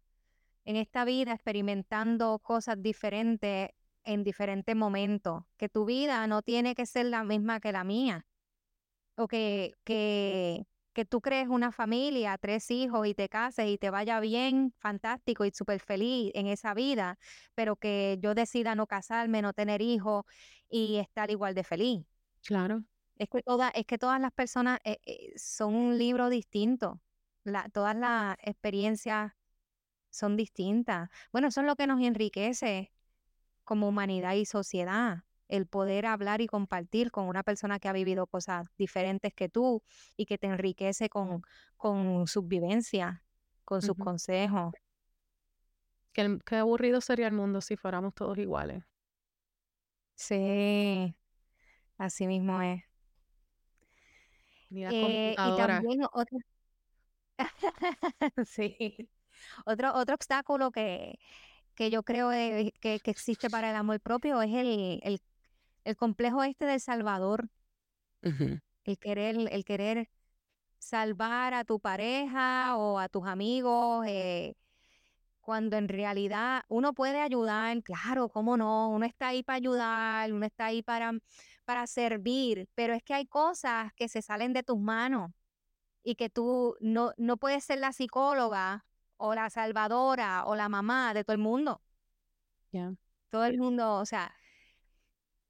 en 0.65 0.77
esta 0.77 1.05
vida 1.05 1.33
experimentando 1.33 2.39
cosas 2.41 2.83
diferentes 2.83 3.71
en 4.05 4.23
diferentes 4.25 4.75
momentos, 4.77 5.43
que 5.57 5.69
tu 5.69 5.85
vida 5.85 6.27
no 6.27 6.43
tiene 6.43 6.75
que 6.75 6.87
ser 6.87 7.07
la 7.07 7.25
misma 7.25 7.61
que 7.61 7.73
la 7.73 7.85
mía, 7.85 8.25
o 9.17 9.27
que, 9.27 9.73
que, 9.85 10.65
que 10.93 11.05
tú 11.05 11.21
crees 11.21 11.49
una 11.49 11.73
familia, 11.73 12.39
tres 12.39 12.71
hijos 12.71 13.07
y 13.07 13.15
te 13.15 13.29
cases 13.29 13.69
y 13.69 13.79
te 13.79 13.91
vaya 13.91 14.21
bien, 14.21 14.73
fantástico 14.79 15.45
y 15.45 15.51
súper 15.51 15.81
feliz 15.81 16.31
en 16.35 16.47
esa 16.47 16.73
vida, 16.73 17.19
pero 17.55 17.77
que 17.77 18.19
yo 18.21 18.35
decida 18.35 18.75
no 18.75 18.87
casarme, 18.87 19.43
no 19.43 19.53
tener 19.53 19.83
hijos 19.83 20.25
y 20.71 20.97
estar 20.97 21.31
igual 21.31 21.55
de 21.55 21.65
feliz. 21.65 22.07
Claro. 22.43 22.85
Es 23.19 23.29
que, 23.31 23.43
es 23.75 23.87
que 23.87 23.99
todas 23.99 24.21
las 24.21 24.33
personas 24.33 24.79
eh, 24.85 24.99
eh, 25.07 25.33
son 25.37 25.75
un 25.75 25.99
libro 25.99 26.29
distinto. 26.29 27.01
La, 27.45 27.69
todas 27.71 27.97
las 27.97 28.37
experiencias 28.43 29.33
son 30.11 30.37
distintas. 30.37 31.11
Bueno, 31.33 31.49
eso 31.49 31.61
es 31.61 31.67
lo 31.67 31.77
que 31.77 31.87
nos 31.87 32.01
enriquece 32.03 32.93
como 33.65 33.89
humanidad 33.89 34.35
y 34.35 34.47
sociedad. 34.47 35.25
El 35.49 35.67
poder 35.67 36.07
hablar 36.07 36.41
y 36.41 36.47
compartir 36.49 37.11
con 37.11 37.29
una 37.29 37.43
persona 37.43 37.79
que 37.79 37.89
ha 37.89 37.93
vivido 37.93 38.27
cosas 38.27 38.69
diferentes 38.79 39.33
que 39.35 39.49
tú 39.49 39.83
y 40.17 40.27
que 40.27 40.39
te 40.39 40.49
enriquece 40.49 41.09
con, 41.09 41.43
con 41.77 42.27
sus 42.27 42.47
vivencias, 42.49 43.21
con 43.65 43.83
sus 43.83 43.97
consejos. 43.97 44.75
Qué, 46.13 46.39
qué 46.45 46.57
aburrido 46.57 47.01
sería 47.01 47.29
el 47.29 47.33
mundo 47.35 47.61
si 47.61 47.77
fuéramos 47.77 48.13
todos 48.15 48.39
iguales. 48.39 48.83
Sí, 50.15 51.15
así 51.99 52.27
mismo 52.27 52.63
es. 52.63 52.85
Eh, 54.71 55.33
y 55.33 55.57
también 55.57 56.03
otro, 56.13 56.39
sí. 58.47 59.11
Otro, 59.67 59.95
otro 59.95 60.15
obstáculo 60.15 60.71
que, 60.71 61.19
que 61.75 61.91
yo 61.91 62.03
creo 62.03 62.33
eh, 62.33 62.73
que, 62.81 63.01
que 63.01 63.11
existe 63.11 63.51
para 63.51 63.71
el 63.71 63.77
amor 63.77 64.01
propio 64.01 64.43
es 64.43 64.53
el, 64.55 65.01
el, 65.03 65.21
el 65.85 65.97
complejo 65.97 66.43
este 66.45 66.67
del 66.67 66.81
salvador. 66.81 67.49
El 68.85 68.99
querer, 68.99 69.37
el 69.51 69.65
querer 69.65 70.09
salvar 70.79 71.55
a 71.55 71.65
tu 71.65 71.81
pareja 71.81 72.77
o 72.77 72.99
a 72.99 73.09
tus 73.09 73.27
amigos, 73.27 74.07
eh, 74.09 74.55
cuando 75.41 75.77
en 75.77 75.89
realidad 75.89 76.63
uno 76.69 76.95
puede 76.95 77.21
ayudar, 77.21 77.83
claro, 77.83 78.29
cómo 78.29 78.57
no, 78.57 78.91
uno 78.91 79.07
está 79.07 79.29
ahí 79.29 79.43
para 79.43 79.57
ayudar, 79.57 80.33
uno 80.33 80.47
está 80.47 80.67
ahí 80.67 80.83
para 80.83 81.13
para 81.67 81.87
servir, 81.87 82.69
pero 82.75 82.95
es 82.95 83.03
que 83.03 83.13
hay 83.13 83.27
cosas 83.27 83.93
que 83.95 84.09
se 84.09 84.23
salen 84.23 84.55
de 84.55 84.63
tus 84.63 84.79
manos 84.79 85.33
y 86.03 86.15
que 86.15 86.31
tú 86.31 86.77
no, 86.81 87.13
no 87.19 87.37
puedes 87.37 87.65
ser 87.65 87.81
la 87.81 87.93
psicóloga 87.93 88.87
o 89.19 89.35
la 89.35 89.51
salvadora 89.51 90.47
o 90.47 90.55
la 90.55 90.69
mamá 90.69 91.13
de 91.13 91.25
todo 91.25 91.35
el 91.35 91.43
mundo. 91.43 91.83
Ya. 92.73 92.95
Todo 93.29 93.45
el 93.45 93.59
mundo, 93.59 93.97
o 93.97 94.07
sea, 94.07 94.33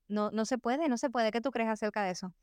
no, 0.09 0.31
no 0.31 0.47
se 0.47 0.59
puede, 0.59 0.89
no 0.89 0.97
se 0.97 1.11
puede. 1.11 1.31
¿Qué 1.31 1.41
tú 1.41 1.51
crees 1.51 1.69
acerca 1.69 2.03
de 2.03 2.13
eso? 2.13 2.35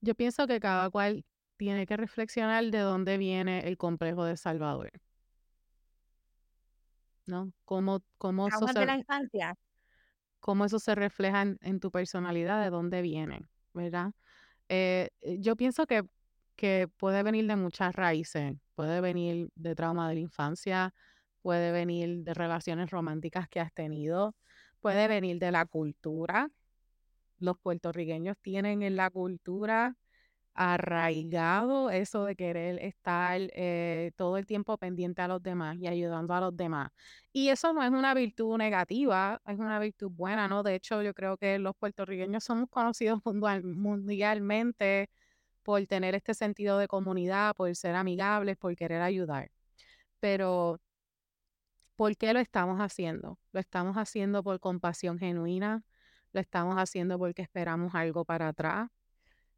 Yo 0.00 0.14
pienso 0.14 0.46
que 0.46 0.58
cada 0.58 0.88
cual 0.90 1.24
tiene 1.58 1.86
que 1.86 1.96
reflexionar 1.96 2.64
de 2.64 2.78
dónde 2.78 3.18
viene 3.18 3.68
el 3.68 3.76
complejo 3.76 4.24
de 4.24 4.36
Salvador. 4.36 4.90
¿No? 7.26 7.52
¿Cómo, 7.64 8.00
cómo 8.18 8.48
de 8.48 8.86
la 8.86 8.96
infancia? 8.96 9.54
Cómo 10.44 10.66
eso 10.66 10.78
se 10.78 10.94
refleja 10.94 11.40
en, 11.40 11.80
tu 11.80 11.90
personalidad, 11.90 12.62
de 12.62 12.68
dónde 12.68 13.00
viene, 13.00 13.48
¿verdad? 13.72 14.12
Eh, 14.68 15.08
eh, 15.22 15.38
yo 15.40 15.56
pienso 15.56 15.86
que, 15.86 16.02
que 16.54 16.86
puede 16.98 17.22
venir 17.22 17.46
de 17.46 17.56
muchas 17.56 17.94
raíces, 17.94 18.54
puede 18.74 19.00
venir 19.00 19.48
de 19.54 19.74
trauma 19.74 20.06
de 20.06 20.16
la 20.16 20.20
infancia, 20.20 20.92
puede 21.40 21.72
venir 21.72 22.24
de 22.24 22.34
relaciones 22.34 22.90
románticas 22.90 23.48
que 23.48 23.58
has 23.58 23.72
tenido, 23.72 24.36
puede 24.80 25.08
venir 25.08 25.38
de 25.38 25.50
la 25.50 25.64
cultura. 25.64 26.50
Los 27.38 27.56
puertorriqueños 27.56 28.36
tienen 28.42 28.82
en 28.82 28.96
la 28.96 29.08
cultura 29.08 29.96
arraigado 30.54 31.90
eso 31.90 32.24
de 32.24 32.36
querer 32.36 32.78
estar 32.82 33.40
eh, 33.54 34.12
todo 34.16 34.36
el 34.38 34.46
tiempo 34.46 34.78
pendiente 34.78 35.22
a 35.22 35.28
los 35.28 35.42
demás 35.42 35.76
y 35.78 35.86
ayudando 35.88 36.34
a 36.34 36.40
los 36.40 36.56
demás. 36.56 36.90
Y 37.32 37.48
eso 37.48 37.72
no 37.72 37.82
es 37.82 37.90
una 37.90 38.14
virtud 38.14 38.56
negativa, 38.56 39.42
es 39.46 39.58
una 39.58 39.78
virtud 39.80 40.10
buena, 40.10 40.48
¿no? 40.48 40.62
De 40.62 40.74
hecho, 40.76 41.02
yo 41.02 41.12
creo 41.14 41.36
que 41.36 41.58
los 41.58 41.74
puertorriqueños 41.76 42.44
somos 42.44 42.68
conocidos 42.70 43.20
mundialmente 43.64 45.10
por 45.62 45.86
tener 45.86 46.14
este 46.14 46.34
sentido 46.34 46.78
de 46.78 46.88
comunidad, 46.88 47.54
por 47.56 47.74
ser 47.76 47.94
amigables, 47.96 48.56
por 48.56 48.76
querer 48.76 49.02
ayudar. 49.02 49.50
Pero, 50.20 50.80
¿por 51.96 52.16
qué 52.16 52.32
lo 52.32 52.40
estamos 52.40 52.80
haciendo? 52.80 53.38
Lo 53.52 53.60
estamos 53.60 53.96
haciendo 53.96 54.42
por 54.42 54.60
compasión 54.60 55.18
genuina, 55.18 55.84
lo 56.32 56.40
estamos 56.40 56.76
haciendo 56.76 57.18
porque 57.18 57.42
esperamos 57.42 57.94
algo 57.94 58.24
para 58.24 58.48
atrás, 58.48 58.90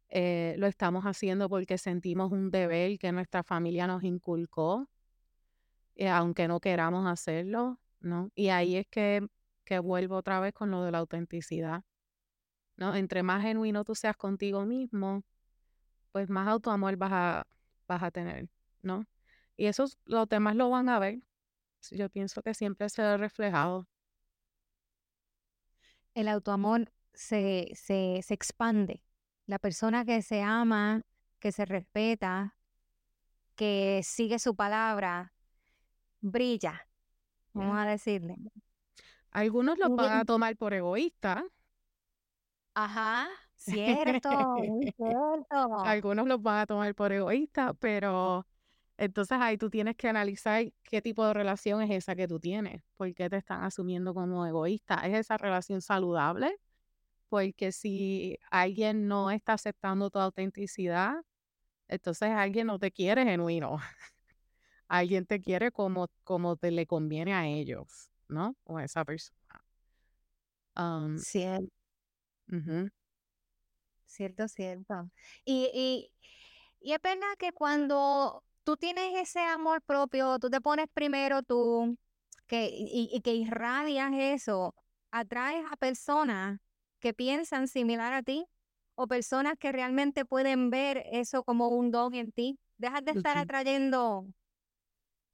eh, 0.09 0.55
lo 0.57 0.67
estamos 0.67 1.03
haciendo 1.05 1.49
porque 1.49 1.77
sentimos 1.77 2.31
un 2.31 2.49
deber 2.49 2.97
que 2.97 3.11
nuestra 3.11 3.43
familia 3.43 3.87
nos 3.87 4.03
inculcó, 4.03 4.89
eh, 5.95 6.09
aunque 6.09 6.47
no 6.47 6.59
queramos 6.59 7.07
hacerlo, 7.07 7.79
¿no? 7.99 8.31
Y 8.35 8.49
ahí 8.49 8.77
es 8.77 8.87
que, 8.87 9.27
que 9.65 9.79
vuelvo 9.79 10.15
otra 10.15 10.39
vez 10.39 10.53
con 10.53 10.71
lo 10.71 10.83
de 10.83 10.91
la 10.91 10.99
autenticidad, 10.99 11.83
¿no? 12.77 12.95
Entre 12.95 13.23
más 13.23 13.41
genuino 13.43 13.83
tú 13.83 13.95
seas 13.95 14.15
contigo 14.15 14.65
mismo, 14.65 15.23
pues 16.11 16.29
más 16.29 16.47
autoamor 16.47 16.95
vas 16.97 17.11
a, 17.11 17.47
vas 17.87 18.03
a 18.03 18.11
tener, 18.11 18.47
¿no? 18.81 19.05
Y 19.57 19.65
eso 19.65 19.85
los 20.05 20.29
demás 20.29 20.55
lo 20.55 20.69
van 20.69 20.89
a 20.89 20.99
ver. 20.99 21.19
Yo 21.91 22.09
pienso 22.09 22.41
que 22.41 22.53
siempre 22.53 22.89
se 22.89 23.01
ve 23.01 23.17
reflejado. 23.17 23.87
El 26.13 26.27
autoamor 26.27 26.91
se, 27.13 27.71
se, 27.75 28.21
se 28.23 28.33
expande 28.33 29.01
la 29.47 29.59
persona 29.59 30.05
que 30.05 30.21
se 30.21 30.41
ama, 30.41 31.01
que 31.39 31.51
se 31.51 31.65
respeta, 31.65 32.55
que 33.55 34.01
sigue 34.03 34.39
su 34.39 34.55
palabra, 34.55 35.33
brilla, 36.21 36.87
vamos 37.53 37.77
a 37.77 37.85
decirle. 37.85 38.35
Algunos 39.31 39.77
lo 39.79 39.95
van 39.95 40.19
a 40.19 40.25
tomar 40.25 40.55
por 40.57 40.73
egoísta. 40.73 41.43
Ajá, 42.73 43.27
cierto, 43.55 44.29
cierto. 44.97 45.75
Algunos 45.83 46.27
los 46.27 46.41
van 46.41 46.59
a 46.59 46.65
tomar 46.65 46.93
por 46.93 47.11
egoísta, 47.11 47.73
pero 47.73 48.45
entonces 48.97 49.37
ahí 49.39 49.57
tú 49.57 49.69
tienes 49.69 49.95
que 49.95 50.09
analizar 50.09 50.65
qué 50.83 51.01
tipo 51.01 51.25
de 51.25 51.33
relación 51.33 51.81
es 51.81 51.91
esa 51.91 52.15
que 52.15 52.27
tú 52.27 52.39
tienes, 52.39 52.83
por 52.97 53.13
qué 53.13 53.29
te 53.29 53.37
están 53.37 53.63
asumiendo 53.63 54.13
como 54.13 54.45
egoísta. 54.45 54.95
¿Es 55.07 55.15
esa 55.15 55.37
relación 55.37 55.81
saludable? 55.81 56.59
Porque 57.29 57.71
si 57.71 58.37
alguien 58.51 59.07
no 59.07 59.31
está 59.31 59.53
aceptando 59.53 60.09
tu 60.09 60.19
autenticidad, 60.19 61.15
entonces 61.87 62.29
alguien 62.29 62.67
no 62.67 62.79
te 62.79 62.91
quiere 62.91 63.23
genuino. 63.23 63.77
alguien 64.87 65.25
te 65.25 65.41
quiere 65.41 65.71
como, 65.71 66.07
como 66.23 66.55
te 66.57 66.71
le 66.71 66.85
conviene 66.85 67.33
a 67.33 67.47
ellos. 67.47 68.09
¿no? 68.27 68.55
Con 68.63 68.81
esa 68.81 69.05
persona. 69.05 69.37
Um, 70.75 71.17
Cierto, 71.17 71.71
cierto, 74.05 74.47
cierto. 74.47 75.09
Y, 75.43 75.69
y, 75.73 76.11
y 76.79 76.93
es 76.93 77.01
verdad 77.01 77.33
que 77.39 77.51
cuando 77.51 78.43
tú 78.63 78.77
tienes 78.77 79.17
ese 79.17 79.39
amor 79.39 79.81
propio, 79.81 80.39
tú 80.39 80.49
te 80.49 80.61
pones 80.61 80.87
primero 80.93 81.41
tú, 81.43 81.97
que, 82.45 82.69
y, 82.71 83.09
y 83.11 83.21
que 83.21 83.33
irradias 83.33 84.11
eso, 84.13 84.75
atraes 85.11 85.65
a 85.71 85.77
personas 85.77 86.59
que 86.99 87.13
piensan 87.13 87.67
similar 87.67 88.13
a 88.13 88.23
ti 88.23 88.45
o 88.95 89.07
personas 89.07 89.55
que 89.59 89.71
realmente 89.71 90.25
pueden 90.25 90.69
ver 90.69 91.03
eso 91.11 91.43
como 91.43 91.69
un 91.69 91.91
don 91.91 92.13
en 92.15 92.31
ti. 92.31 92.59
Dejas 92.77 93.03
de 93.05 93.11
estar 93.11 93.37
atrayendo 93.37 94.25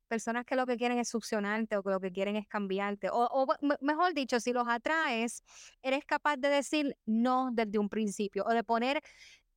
personas 0.08 0.46
que 0.46 0.56
lo 0.56 0.66
que 0.66 0.78
quieren 0.78 1.00
es 1.00 1.10
succionarte 1.10 1.78
o 1.78 1.84
que 1.84 1.90
lo 1.90 2.00
que 2.00 2.12
quieren 2.12 2.36
es 2.36 2.48
cambiarte. 2.48 3.10
O, 3.10 3.26
o 3.26 3.48
mejor 3.82 4.14
dicho, 4.14 4.40
si 4.40 4.54
los 4.54 4.68
atraes, 4.68 5.44
eres 5.82 6.06
capaz 6.06 6.38
de 6.38 6.50
decir 6.50 6.98
no 7.06 7.50
desde 7.52 7.80
un 7.80 7.90
principio 7.90 8.44
o 8.46 8.54
de 8.54 8.64
poner 8.64 9.02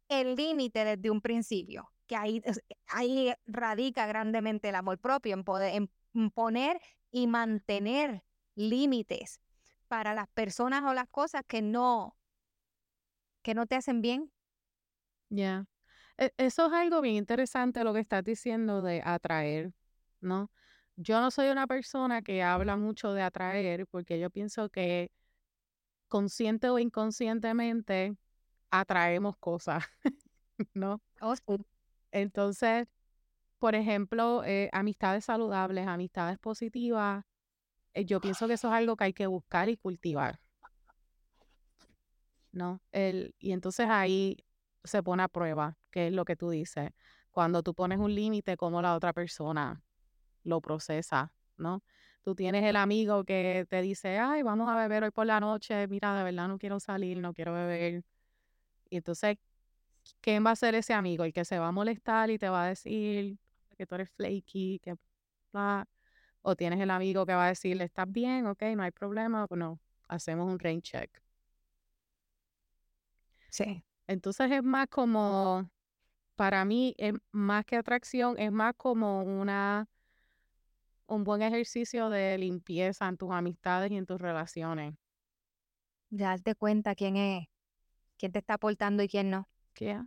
el 0.09 0.37
límite 0.37 0.85
desde 0.85 1.11
un 1.11 1.21
principio, 1.21 1.91
que 2.07 2.17
ahí, 2.17 2.43
ahí 2.87 3.35
radica 3.47 4.07
grandemente 4.07 4.69
el 4.69 4.77
amor 4.77 4.99
propio, 4.99 5.35
en 5.35 5.45
poder 5.45 5.75
en 5.75 6.31
poner 6.31 6.81
y 7.11 7.27
mantener 7.27 8.23
límites 8.55 9.41
para 9.87 10.15
las 10.15 10.29
personas 10.29 10.85
o 10.85 10.95
las 10.95 11.09
cosas 11.09 11.43
que 11.47 11.63
no, 11.63 12.17
que 13.43 13.55
no 13.55 13.67
te 13.67 13.77
hacen 13.77 14.03
bien. 14.03 14.33
Ya. 15.29 15.67
E- 16.19 16.33
Eso 16.39 16.67
es 16.67 16.73
algo 16.73 17.01
bien 17.01 17.17
interesante 17.17 17.85
lo 17.85 17.95
que 17.95 18.01
estás 18.01 18.25
diciendo 18.25 18.83
de 18.83 19.03
atraer, 19.05 19.73
¿no? 20.21 20.51
Yo 20.97 21.21
no 21.21 21.31
soy 21.31 21.49
una 21.49 21.67
persona 21.67 22.23
que 22.23 22.43
habla 22.43 22.77
mucho 22.77 23.13
de 23.13 23.23
atraer 23.23 23.87
porque 23.89 24.19
yo 24.21 24.31
pienso 24.31 24.71
que 24.71 25.11
consciente 26.09 26.71
o 26.71 26.79
inconscientemente 26.79 28.17
atraemos 28.71 29.37
cosas, 29.39 29.85
¿no? 30.75 31.03
Oh. 31.21 31.35
Entonces, 32.13 32.89
por 33.59 33.75
ejemplo, 33.75 34.45
eh, 34.45 34.71
amistades 34.73 35.25
saludables, 35.27 35.87
amistades 35.89 36.39
positivas, 36.39 37.25
yo 38.05 38.21
pienso 38.21 38.47
que 38.47 38.55
eso 38.55 38.69
es 38.69 38.75
algo 38.75 38.97
que 38.97 39.05
hay 39.05 39.13
que 39.13 39.27
buscar 39.27 39.69
y 39.69 39.77
cultivar, 39.77 40.41
¿no? 42.53 42.81
El, 42.93 43.35
y 43.39 43.53
entonces 43.53 43.87
ahí 43.89 44.45
se 44.85 45.03
pone 45.03 45.23
a 45.23 45.29
prueba, 45.29 45.77
que 45.91 46.09
es 46.09 46.13
lo 46.13 46.25
que 46.25 46.37
tú 46.37 46.51
dices. 46.51 46.91
Cuando 47.31 47.63
tú 47.63 47.75
pones 47.75 47.99
un 47.99 48.15
límite, 48.15 48.57
cómo 48.57 48.83
la 48.83 48.95
otra 48.95 49.13
persona 49.13 49.83
lo 50.45 50.61
procesa, 50.61 51.33
¿no? 51.57 51.83
Tú 52.23 52.35
tienes 52.35 52.65
el 52.65 52.77
amigo 52.77 53.25
que 53.25 53.67
te 53.69 53.83
dice, 53.83 54.19
ay, 54.19 54.43
vamos 54.43 54.69
a 54.69 54.77
beber 54.77 55.05
hoy 55.05 55.11
por 55.11 55.27
la 55.27 55.41
noche, 55.41 55.87
mira, 55.89 56.17
de 56.17 56.25
verdad 56.25 56.49
no 56.49 56.59
quiero 56.59 56.81
salir, 56.81 57.19
no 57.19 57.35
quiero 57.35 57.55
beber. 57.55 58.05
Y 58.91 58.97
entonces, 58.99 59.39
¿quién 60.21 60.45
va 60.45 60.53
a 60.53 60.57
ser 60.57 60.75
ese 60.75 60.95
amigo? 60.95 61.25
El 61.25 61.33
que 61.33 61.45
se 61.45 61.59
va 61.59 61.69
a 61.69 61.73
molestar 61.73 62.31
y 62.31 62.39
te 62.39 62.49
va 62.49 62.65
a 62.65 62.69
decir 62.69 63.39
que 63.77 63.87
tú 63.87 63.95
eres 63.97 64.11
flaky, 64.11 64.81
que 64.83 64.97
bla. 65.53 65.87
O 66.51 66.55
tienes 66.57 66.81
el 66.81 66.91
amigo 66.91 67.27
que 67.27 67.35
va 67.35 67.45
a 67.47 67.49
decirle, 67.49 67.85
estás 67.85 68.11
bien, 68.11 68.47
ok, 68.47 68.63
no 68.77 68.83
hay 68.85 68.91
problema, 68.93 69.45
o 69.51 69.57
no, 69.57 69.81
hacemos 70.09 70.47
un 70.51 70.59
rain 70.59 70.81
check. 70.81 71.11
Sí. 73.51 73.83
Entonces 74.07 74.51
es 74.53 74.63
más 74.63 74.87
como, 74.89 75.69
para 76.37 76.65
mí, 76.65 76.95
es 76.99 77.15
más 77.33 77.65
que 77.67 77.77
atracción, 77.77 78.39
es 78.39 78.53
más 78.53 78.75
como 78.77 79.23
una, 79.23 79.89
un 81.09 81.25
buen 81.25 81.43
ejercicio 81.43 82.11
de 82.11 82.39
limpieza 82.39 83.09
en 83.09 83.17
tus 83.17 83.33
amistades 83.33 83.91
y 83.91 83.97
en 83.97 84.07
tus 84.07 84.21
relaciones. 84.21 84.95
De 86.11 86.25
darte 86.25 86.57
cuenta 86.57 86.97
quién 86.97 87.17
es, 87.17 87.47
quién 88.19 88.33
te 88.33 88.41
está 88.41 88.55
aportando 88.55 89.03
y 89.03 89.09
quién 89.09 89.31
no. 89.31 89.49
Ya, 89.79 90.07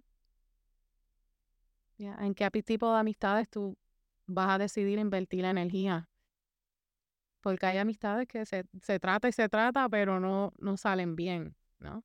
ya, 1.97 2.15
¿En 2.21 2.33
qué 2.33 2.49
tipo 2.63 2.91
de 2.91 2.99
amistades 2.99 3.49
tú 3.49 3.77
vas 4.25 4.49
a 4.49 4.57
decidir 4.57 4.99
invertir 4.99 5.41
la 5.43 5.51
energía? 5.51 6.08
Porque 7.41 7.65
hay 7.65 7.77
amistades 7.77 8.27
que 8.27 8.45
se, 8.45 8.65
se 8.81 8.99
trata 8.99 9.27
y 9.29 9.31
se 9.31 9.47
trata, 9.49 9.87
pero 9.89 10.19
no, 10.19 10.51
no 10.57 10.75
salen 10.77 11.15
bien, 11.15 11.55
¿no? 11.79 12.03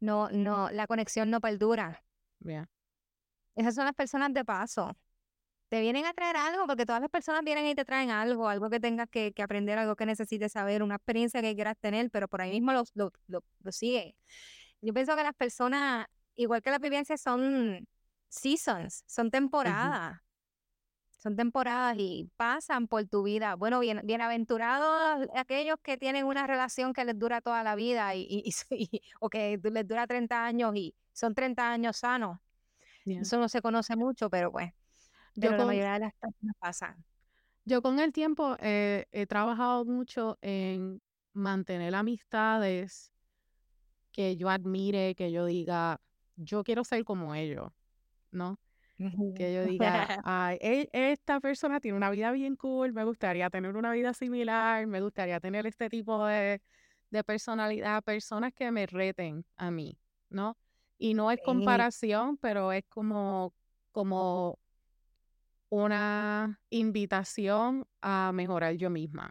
No, 0.00 0.30
no, 0.30 0.70
la 0.70 0.86
conexión 0.86 1.30
no 1.30 1.40
perdura. 1.40 2.02
Ya, 2.40 2.68
Esas 3.54 3.74
son 3.74 3.84
las 3.84 3.94
personas 3.94 4.32
de 4.32 4.44
paso. 4.44 4.96
Te 5.68 5.80
vienen 5.80 6.04
a 6.06 6.14
traer 6.14 6.36
algo, 6.36 6.66
porque 6.66 6.86
todas 6.86 7.00
las 7.00 7.10
personas 7.10 7.42
vienen 7.44 7.66
y 7.66 7.74
te 7.74 7.84
traen 7.84 8.10
algo, 8.10 8.48
algo 8.48 8.70
que 8.70 8.80
tengas 8.80 9.08
que, 9.08 9.32
que 9.32 9.42
aprender, 9.42 9.78
algo 9.78 9.94
que 9.94 10.06
necesites 10.06 10.52
saber, 10.52 10.82
una 10.82 10.96
experiencia 10.96 11.42
que 11.42 11.54
quieras 11.54 11.76
tener, 11.78 12.10
pero 12.10 12.26
por 12.28 12.40
ahí 12.40 12.50
mismo 12.50 12.72
lo, 12.72 12.84
lo, 12.94 13.12
lo, 13.28 13.44
lo 13.60 13.72
sigue. 13.72 14.16
Yo 14.80 14.92
pienso 14.94 15.14
que 15.14 15.22
las 15.22 15.34
personas, 15.34 16.06
igual 16.34 16.62
que 16.62 16.70
las 16.70 16.80
vivencias, 16.80 17.20
son 17.20 17.86
seasons, 18.28 19.04
son 19.06 19.30
temporadas. 19.30 20.18
Son 21.22 21.36
temporadas 21.36 21.96
y 21.98 22.30
pasan 22.38 22.88
por 22.88 23.04
tu 23.04 23.22
vida. 23.22 23.54
Bueno, 23.54 23.78
bien, 23.80 24.00
bienaventurados 24.04 25.28
aquellos 25.36 25.76
que 25.82 25.98
tienen 25.98 26.24
una 26.24 26.46
relación 26.46 26.94
que 26.94 27.04
les 27.04 27.18
dura 27.18 27.42
toda 27.42 27.62
la 27.62 27.74
vida 27.74 28.14
y, 28.14 28.22
y- 28.22 28.42
y- 28.70 28.88
y- 28.90 29.02
o 29.20 29.28
que 29.28 29.60
les 29.62 29.86
dura 29.86 30.06
30 30.06 30.46
años 30.46 30.74
y 30.74 30.94
son 31.12 31.34
30 31.34 31.70
años 31.70 31.98
sanos. 31.98 32.38
Eso 33.04 33.36
no 33.38 33.50
se 33.50 33.60
conoce 33.60 33.96
mucho, 33.96 34.30
pero 34.30 34.50
pues, 34.50 34.72
Yo 35.34 35.42
pero 35.42 35.52
la 35.52 35.58
con, 35.58 35.66
mayoría 35.66 35.92
de 35.92 35.98
las 36.00 36.14
personas 36.14 36.56
pasan. 36.58 37.04
yo 37.66 37.82
con 37.82 37.98
el 38.00 38.12
tiempo 38.12 38.56
eh, 38.58 39.04
he 39.12 39.26
trabajado 39.26 39.84
mucho 39.84 40.38
en 40.40 41.02
mantener 41.34 41.94
amistades 41.94 43.12
que 44.12 44.36
yo 44.36 44.48
admire, 44.48 45.14
que 45.14 45.30
yo 45.32 45.44
diga, 45.44 46.00
yo 46.36 46.64
quiero 46.64 46.82
ser 46.84 47.04
como 47.04 47.34
ellos, 47.34 47.70
¿no? 48.30 48.58
Que 49.34 49.54
yo 49.54 49.62
diga, 49.72 50.20
ay, 50.22 50.58
e- 50.60 50.88
esta 50.92 51.40
persona 51.40 51.80
tiene 51.80 51.96
una 51.96 52.10
vida 52.10 52.30
bien 52.32 52.56
cool, 52.56 52.92
me 52.92 53.04
gustaría 53.04 53.48
tener 53.50 53.76
una 53.76 53.92
vida 53.92 54.12
similar, 54.14 54.86
me 54.86 55.00
gustaría 55.00 55.40
tener 55.40 55.66
este 55.66 55.88
tipo 55.88 56.24
de, 56.26 56.60
de 57.10 57.24
personalidad, 57.24 58.02
personas 58.02 58.52
que 58.54 58.70
me 58.70 58.86
reten 58.86 59.44
a 59.56 59.70
mí, 59.70 59.98
¿no? 60.28 60.56
Y 60.98 61.14
no 61.14 61.30
es 61.30 61.40
comparación, 61.42 62.36
pero 62.36 62.72
es 62.72 62.84
como, 62.88 63.54
como 63.92 64.58
una 65.68 66.60
invitación 66.70 67.86
a 68.00 68.32
mejorar 68.32 68.74
yo 68.74 68.90
misma, 68.90 69.30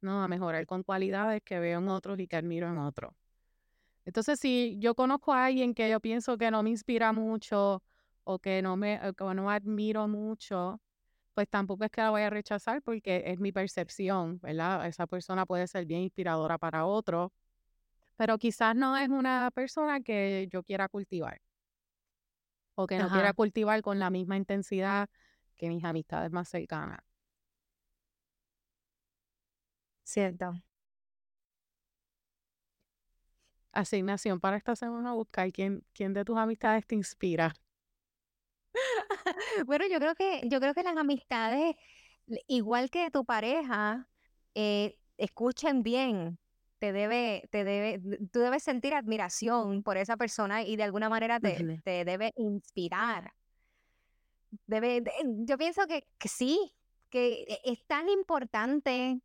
¿no? 0.00 0.22
A 0.22 0.28
mejorar 0.28 0.66
con 0.66 0.82
cualidades 0.82 1.42
que 1.42 1.58
veo 1.58 1.78
en 1.80 1.88
otros 1.88 2.18
y 2.20 2.26
que 2.28 2.36
admiro 2.36 2.68
en 2.68 2.78
otros. 2.78 3.12
Entonces, 4.04 4.38
si 4.38 4.78
yo 4.80 4.94
conozco 4.94 5.32
a 5.32 5.46
alguien 5.46 5.74
que 5.74 5.88
yo 5.90 6.00
pienso 6.00 6.36
que 6.36 6.50
no 6.50 6.62
me 6.62 6.70
inspira 6.70 7.12
mucho 7.12 7.82
o 8.24 8.38
que 8.38 8.62
no 8.62 8.76
me 8.76 9.00
o 9.08 9.12
que 9.14 9.24
no 9.34 9.50
admiro 9.50 10.08
mucho, 10.08 10.80
pues 11.34 11.48
tampoco 11.48 11.84
es 11.84 11.90
que 11.90 12.02
la 12.02 12.10
voy 12.10 12.22
a 12.22 12.30
rechazar 12.30 12.82
porque 12.82 13.24
es 13.26 13.40
mi 13.40 13.52
percepción, 13.52 14.40
¿verdad? 14.40 14.86
Esa 14.86 15.06
persona 15.06 15.46
puede 15.46 15.66
ser 15.68 15.86
bien 15.86 16.02
inspiradora 16.02 16.58
para 16.58 16.86
otro, 16.86 17.32
pero 18.16 18.38
quizás 18.38 18.76
no 18.76 18.96
es 18.96 19.08
una 19.10 19.50
persona 19.54 20.00
que 20.02 20.48
yo 20.52 20.62
quiera 20.64 20.88
cultivar 20.88 21.40
o 22.76 22.86
que 22.86 22.98
no 22.98 23.10
quiera 23.10 23.32
cultivar 23.32 23.82
con 23.82 23.98
la 23.98 24.10
misma 24.10 24.36
intensidad 24.36 25.08
que 25.56 25.68
mis 25.68 25.84
amistades 25.84 26.30
más 26.32 26.48
cercanas. 26.48 27.00
cierto. 30.04 30.62
Asignación 33.72 34.40
para 34.40 34.56
esta 34.56 34.74
semana, 34.74 35.12
buscar 35.12 35.52
quién, 35.52 35.84
quién 35.92 36.14
de 36.14 36.24
tus 36.24 36.38
amistades 36.38 36.86
te 36.86 36.94
inspira. 36.94 37.54
Bueno, 39.66 39.86
yo 39.90 39.98
creo 39.98 40.14
que, 40.14 40.42
yo 40.48 40.60
creo 40.60 40.74
que 40.74 40.82
las 40.82 40.96
amistades, 40.96 41.76
igual 42.48 42.90
que 42.90 43.10
tu 43.10 43.24
pareja, 43.24 44.08
eh, 44.54 44.98
escuchen 45.16 45.82
bien. 45.82 46.38
Te 46.78 46.92
debe, 46.92 47.48
te 47.50 47.64
debe, 47.64 48.00
tú 48.32 48.40
debes 48.40 48.62
sentir 48.62 48.94
admiración 48.94 49.82
por 49.82 49.96
esa 49.96 50.16
persona 50.16 50.62
y 50.64 50.76
de 50.76 50.82
alguna 50.82 51.08
manera 51.08 51.40
te, 51.40 51.66
te 51.82 52.04
debe 52.04 52.32
inspirar. 52.36 53.32
Debe, 54.66 55.00
de- 55.00 55.12
yo 55.46 55.58
pienso 55.58 55.86
que, 55.86 56.06
que 56.18 56.28
sí, 56.28 56.74
que 57.10 57.44
e- 57.48 57.60
es 57.64 57.84
tan 57.86 58.08
importante 58.08 59.20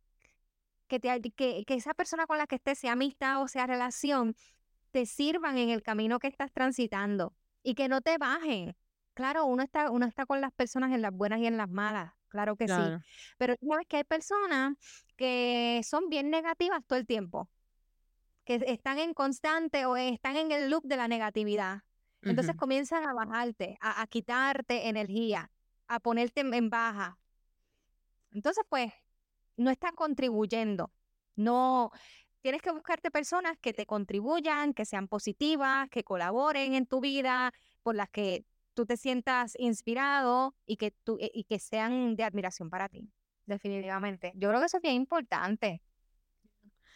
que, 0.88 1.00
te, 1.00 1.20
que, 1.32 1.64
que 1.66 1.74
esa 1.74 1.94
persona 1.94 2.26
con 2.26 2.38
la 2.38 2.46
que 2.46 2.56
estés, 2.56 2.78
sea 2.78 2.92
amistad 2.92 3.42
o 3.42 3.48
sea 3.48 3.66
relación, 3.66 4.36
te 4.92 5.06
sirvan 5.06 5.58
en 5.58 5.70
el 5.70 5.82
camino 5.82 6.18
que 6.18 6.28
estás 6.28 6.52
transitando 6.52 7.34
y 7.62 7.74
que 7.74 7.88
no 7.88 8.00
te 8.02 8.18
bajen. 8.18 8.76
Claro, 9.20 9.44
uno 9.44 9.62
está, 9.62 9.90
uno 9.90 10.06
está 10.06 10.24
con 10.24 10.40
las 10.40 10.50
personas 10.50 10.92
en 10.92 11.02
las 11.02 11.12
buenas 11.12 11.40
y 11.40 11.46
en 11.46 11.58
las 11.58 11.68
malas, 11.68 12.14
claro 12.28 12.56
que 12.56 12.66
sí. 12.66 12.82
Pero 13.36 13.54
tú 13.56 13.66
sabes 13.68 13.86
que 13.86 13.98
hay 13.98 14.04
personas 14.04 14.78
que 15.18 15.82
son 15.84 16.08
bien 16.08 16.30
negativas 16.30 16.80
todo 16.86 16.98
el 16.98 17.06
tiempo, 17.06 17.50
que 18.46 18.64
están 18.66 18.98
en 18.98 19.12
constante 19.12 19.84
o 19.84 19.94
están 19.98 20.38
en 20.38 20.52
el 20.52 20.70
loop 20.70 20.84
de 20.84 20.96
la 20.96 21.06
negatividad. 21.06 21.82
Entonces 22.22 22.56
comienzan 22.56 23.06
a 23.06 23.12
bajarte, 23.12 23.76
a, 23.82 24.00
a 24.00 24.06
quitarte 24.06 24.88
energía, 24.88 25.50
a 25.86 26.00
ponerte 26.00 26.40
en 26.40 26.54
en 26.54 26.70
baja. 26.70 27.18
Entonces, 28.30 28.64
pues, 28.70 28.90
no 29.58 29.70
estás 29.70 29.92
contribuyendo. 29.92 30.94
No, 31.36 31.90
tienes 32.40 32.62
que 32.62 32.70
buscarte 32.70 33.10
personas 33.10 33.58
que 33.60 33.74
te 33.74 33.84
contribuyan, 33.84 34.72
que 34.72 34.86
sean 34.86 35.08
positivas, 35.08 35.90
que 35.90 36.04
colaboren 36.04 36.72
en 36.72 36.86
tu 36.86 37.02
vida, 37.02 37.52
por 37.82 37.94
las 37.94 38.08
que 38.08 38.46
tú 38.80 38.86
te 38.86 38.96
sientas 38.96 39.52
inspirado 39.58 40.54
y 40.64 40.78
que, 40.78 40.90
tú, 40.90 41.18
e, 41.20 41.30
y 41.34 41.44
que 41.44 41.58
sean 41.58 42.16
de 42.16 42.24
admiración 42.24 42.70
para 42.70 42.88
ti. 42.88 43.10
Definitivamente. 43.44 44.32
Yo 44.36 44.48
creo 44.48 44.58
que 44.58 44.66
eso 44.66 44.78
es 44.78 44.82
bien 44.82 44.94
importante. 44.94 45.82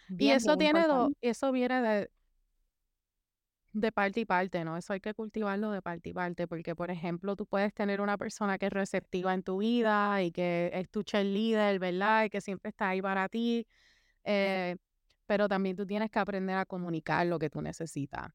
y 0.09 0.31
eso 0.31 0.57
tiene 0.57 0.87
eso 1.21 1.53
viene 1.53 1.83
de, 1.83 2.11
de 3.73 3.93
parte 3.93 4.21
y 4.21 4.25
parte, 4.25 4.65
¿no? 4.65 4.79
Eso 4.79 4.95
hay 4.95 5.01
que 5.01 5.13
cultivarlo 5.13 5.73
de 5.73 5.83
parte 5.83 6.09
y 6.09 6.13
parte, 6.15 6.49
porque 6.49 6.75
por 6.75 6.91
ejemplo, 6.91 7.37
tú 7.37 7.45
puedes 7.45 7.75
tener 7.75 8.01
una 8.01 8.17
persona 8.17 8.57
que 8.57 8.67
es 8.67 8.73
receptiva 8.73 9.35
en 9.35 9.43
tu 9.43 9.59
vida 9.59 10.23
y 10.23 10.33
que 10.33 10.71
es 10.73 10.89
tu 10.89 11.05
líder, 11.13 11.79
¿verdad? 11.81 12.25
Y 12.25 12.31
que 12.31 12.41
siempre 12.41 12.71
está 12.71 12.89
ahí 12.89 13.03
para 13.03 13.29
ti, 13.29 13.67
eh, 14.25 14.77
pero 15.27 15.49
también 15.49 15.77
tú 15.77 15.85
tienes 15.85 16.11
que 16.11 16.19
aprender 16.19 16.57
a 16.57 16.65
comunicar 16.65 17.27
lo 17.27 17.39
que 17.39 17.51
tú 17.51 17.61
necesitas, 17.61 18.33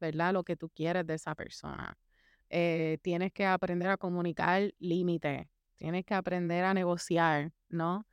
¿verdad? 0.00 0.32
Lo 0.32 0.44
que 0.44 0.56
tú 0.56 0.70
quieres 0.70 1.06
de 1.06 1.14
esa 1.14 1.34
persona. 1.34 1.98
Eh, 2.50 2.98
tienes 3.02 3.32
que 3.32 3.44
aprender 3.44 3.88
a 3.88 3.96
comunicar 3.96 4.72
límites, 4.78 5.46
tienes 5.76 6.04
que 6.04 6.14
aprender 6.14 6.64
a 6.64 6.74
negociar, 6.74 7.52
¿no? 7.68 8.06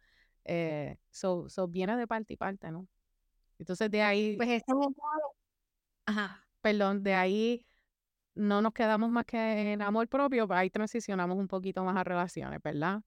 Eh, 0.46 0.98
so, 1.12 1.48
viene 1.70 1.96
de 1.98 2.08
parte 2.08 2.34
y 2.34 2.38
parte, 2.38 2.72
¿no? 2.72 2.88
Entonces 3.60 3.90
de 3.92 4.02
ahí... 4.02 4.36
Pues 4.38 4.50
este 4.50 4.74
Ajá 6.06 6.44
perdón, 6.64 7.04
de 7.04 7.14
ahí 7.14 7.68
no 8.36 8.62
nos 8.62 8.74
quedamos 8.74 9.10
más 9.12 9.26
que 9.26 9.74
en 9.74 9.82
amor 9.82 10.08
propio, 10.08 10.48
ahí 10.52 10.70
transicionamos 10.70 11.38
un 11.38 11.48
poquito 11.48 11.84
más 11.84 11.98
a 11.98 12.06
relaciones, 12.06 12.62
¿verdad? 12.64 13.02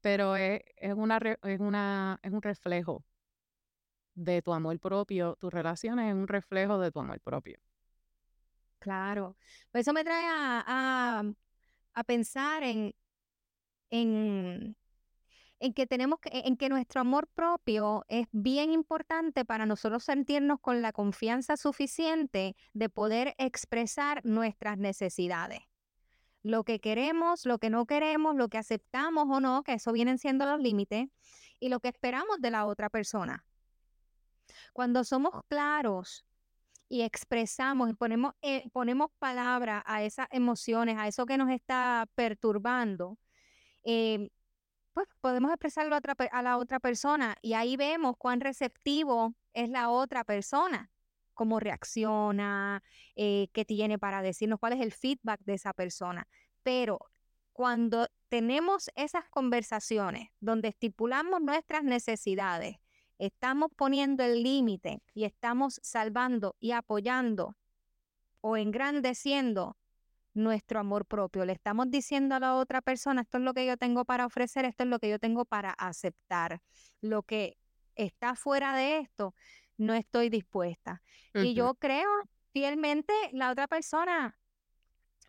Pero 0.00 0.36
es, 0.36 0.62
una, 0.96 1.18
es, 1.44 1.60
una, 1.60 2.18
es 2.22 2.32
un 2.32 2.42
reflejo 2.42 3.04
de 4.14 4.42
tu 4.42 4.52
amor 4.52 4.78
propio, 4.80 5.36
tus 5.36 5.52
relaciones 5.52 6.08
es 6.08 6.14
un 6.14 6.26
reflejo 6.26 6.80
de 6.80 6.90
tu 6.90 6.98
amor 6.98 7.20
propio. 7.20 7.60
Claro, 8.86 9.36
pues 9.72 9.82
eso 9.82 9.92
me 9.92 10.04
trae 10.04 10.26
a, 10.28 11.24
a, 11.92 12.04
pensar 12.04 12.62
en, 12.62 12.94
en 13.90 14.76
en 15.58 15.72
que 15.72 15.88
tenemos 15.88 16.20
que, 16.20 16.30
en 16.32 16.56
que 16.56 16.68
nuestro 16.68 17.00
amor 17.00 17.26
propio 17.34 18.04
es 18.06 18.28
bien 18.30 18.70
importante 18.70 19.44
para 19.44 19.66
nosotros 19.66 20.04
sentirnos 20.04 20.60
con 20.60 20.82
la 20.82 20.92
confianza 20.92 21.56
suficiente 21.56 22.54
de 22.74 22.88
poder 22.88 23.34
expresar 23.38 24.24
nuestras 24.24 24.78
necesidades. 24.78 25.62
Lo 26.44 26.62
que 26.62 26.78
queremos, 26.78 27.44
lo 27.44 27.58
que 27.58 27.70
no 27.70 27.86
queremos, 27.86 28.36
lo 28.36 28.48
que 28.48 28.58
aceptamos 28.58 29.26
o 29.28 29.40
no, 29.40 29.64
que 29.64 29.72
eso 29.72 29.90
vienen 29.90 30.18
siendo 30.18 30.46
los 30.46 30.60
límites, 30.60 31.08
y 31.58 31.70
lo 31.70 31.80
que 31.80 31.88
esperamos 31.88 32.36
de 32.38 32.52
la 32.52 32.66
otra 32.66 32.88
persona. 32.88 33.44
Cuando 34.72 35.02
somos 35.02 35.42
claros 35.48 36.25
y 36.88 37.02
expresamos 37.02 37.90
y 37.90 37.94
ponemos, 37.94 38.34
eh, 38.42 38.68
ponemos 38.72 39.10
palabra 39.18 39.82
a 39.86 40.02
esas 40.02 40.28
emociones, 40.30 40.96
a 40.98 41.08
eso 41.08 41.26
que 41.26 41.36
nos 41.36 41.50
está 41.50 42.08
perturbando, 42.14 43.18
eh, 43.84 44.30
pues 44.92 45.08
podemos 45.20 45.50
expresarlo 45.50 45.96
a, 45.96 46.42
la 46.42 46.56
otra 46.56 46.80
persona 46.80 47.36
y 47.42 47.52
ahí 47.52 47.76
vemos 47.76 48.16
cuán 48.16 48.40
receptivo 48.40 49.34
es 49.52 49.68
la 49.68 49.90
otra 49.90 50.24
persona, 50.24 50.90
cómo 51.34 51.60
reacciona, 51.60 52.82
eh, 53.14 53.48
qué 53.52 53.64
tiene 53.64 53.98
para 53.98 54.22
decirnos, 54.22 54.58
cuál 54.58 54.72
es 54.72 54.80
el 54.80 54.92
feedback 54.92 55.40
de 55.44 55.54
esa 55.54 55.74
persona. 55.74 56.26
Pero 56.62 56.98
cuando 57.52 58.08
tenemos 58.28 58.90
esas 58.94 59.28
conversaciones 59.28 60.30
donde 60.40 60.68
estipulamos 60.68 61.42
nuestras 61.42 61.84
necesidades, 61.84 62.76
estamos 63.18 63.70
poniendo 63.76 64.22
el 64.24 64.42
límite 64.42 65.02
y 65.14 65.24
estamos 65.24 65.80
salvando 65.82 66.56
y 66.60 66.72
apoyando 66.72 67.56
o 68.40 68.56
engrandeciendo 68.56 69.76
nuestro 70.34 70.78
amor 70.78 71.06
propio. 71.06 71.44
Le 71.44 71.52
estamos 71.52 71.90
diciendo 71.90 72.34
a 72.34 72.40
la 72.40 72.56
otra 72.56 72.82
persona, 72.82 73.22
esto 73.22 73.38
es 73.38 73.44
lo 73.44 73.54
que 73.54 73.66
yo 73.66 73.76
tengo 73.76 74.04
para 74.04 74.26
ofrecer, 74.26 74.64
esto 74.64 74.84
es 74.84 74.90
lo 74.90 74.98
que 74.98 75.08
yo 75.08 75.18
tengo 75.18 75.44
para 75.44 75.70
aceptar. 75.70 76.62
Lo 77.00 77.22
que 77.22 77.56
está 77.94 78.36
fuera 78.36 78.76
de 78.76 78.98
esto, 78.98 79.34
no 79.78 79.94
estoy 79.94 80.28
dispuesta. 80.28 81.02
Y 81.34 81.54
yo 81.54 81.74
creo 81.74 82.08
fielmente 82.52 83.12
la 83.32 83.50
otra 83.50 83.66
persona 83.66 84.38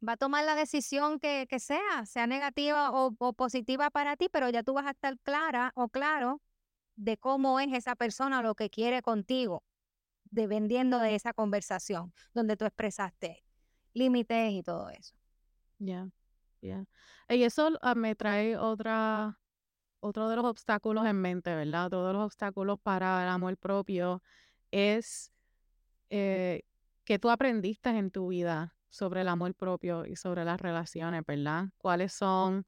va 0.08 0.14
a 0.14 0.18
tomar 0.18 0.46
la 0.46 0.56
decisión 0.56 1.20
que, 1.20 1.48
sea, 1.60 2.06
sea 2.06 2.28
negativa 2.28 2.92
o, 2.92 3.16
o, 3.18 3.34
positiva 3.34 3.90
para 3.90 4.16
ti, 4.16 4.30
pero 4.32 4.50
ya 4.50 4.64
tú 4.64 4.74
vas 4.74 4.86
a 4.86 4.92
estar 4.92 5.18
clara 5.20 5.72
o 5.76 5.90
claro 5.90 6.42
de 6.98 7.16
cómo 7.18 7.60
es 7.60 7.72
esa 7.72 7.96
persona, 7.96 8.42
lo 8.42 8.56
que 8.56 8.70
quiere 8.70 9.02
contigo, 9.02 9.64
dependiendo 10.26 11.00
de 11.00 11.16
esa 11.16 11.32
conversación 11.32 12.14
donde 12.34 12.58
tú 12.58 12.66
expresaste 12.66 13.44
límites 13.94 14.52
y 14.52 14.64
todo 14.64 14.90
eso. 14.90 15.16
Ya, 15.80 16.10
ya. 16.62 16.86
Y 17.30 17.44
eso 17.44 17.70
ah, 17.82 17.96
me 17.96 18.16
trae 18.16 18.58
otra, 18.58 19.40
otro 20.00 20.28
de 20.28 20.36
los 20.36 20.46
obstáculos 20.46 21.06
en 21.06 21.22
mente, 21.22 21.56
¿verdad? 21.56 21.86
Otro 21.86 22.08
de 22.08 22.14
los 22.14 22.26
obstáculos 22.26 22.80
para 22.82 23.24
el 23.24 23.30
amor 23.30 23.58
propio 23.58 24.22
es 24.72 25.32
eh, 26.10 26.64
que 27.04 27.20
tú 27.20 27.30
aprendiste 27.30 27.90
en 27.90 28.12
tu 28.12 28.28
vida 28.30 28.76
sobre 28.90 29.22
el 29.22 29.28
amor 29.28 29.54
propio 29.54 30.06
y 30.06 30.16
sobre 30.16 30.44
las 30.46 30.60
relaciones, 30.60 31.24
¿verdad? 31.26 31.70
¿Cuáles 31.78 32.14
son 32.14 32.66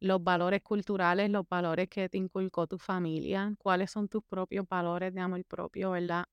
los 0.00 0.22
valores 0.22 0.62
culturales, 0.62 1.30
los 1.30 1.48
valores 1.48 1.88
que 1.88 2.08
te 2.08 2.18
inculcó 2.18 2.66
tu 2.66 2.78
familia? 2.78 3.54
¿Cuáles 3.58 3.90
son 3.90 4.08
tus 4.08 4.22
propios 4.24 4.66
valores 4.68 5.14
de 5.14 5.20
amor 5.20 5.44
propio, 5.44 5.92
¿verdad? 5.92 6.24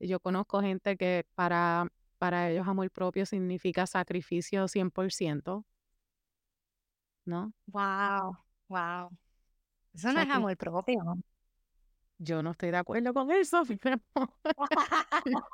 Yo 0.00 0.20
conozco 0.20 0.60
gente 0.60 0.96
que 0.96 1.26
para 1.34 1.88
para 2.24 2.50
ellos 2.50 2.66
amor 2.66 2.90
propio 2.90 3.26
significa 3.26 3.86
sacrificio 3.86 4.66
100%, 4.66 5.64
¿no? 7.26 7.52
Wow, 7.66 8.36
wow. 8.68 9.10
Eso 9.92 10.12
no 10.12 10.20
es 10.20 10.30
amor 10.30 10.56
propio. 10.56 11.02
Yo 12.18 12.42
no 12.42 12.52
estoy 12.52 12.70
de 12.70 12.78
acuerdo 12.78 13.12
con 13.12 13.30
eso, 13.30 13.62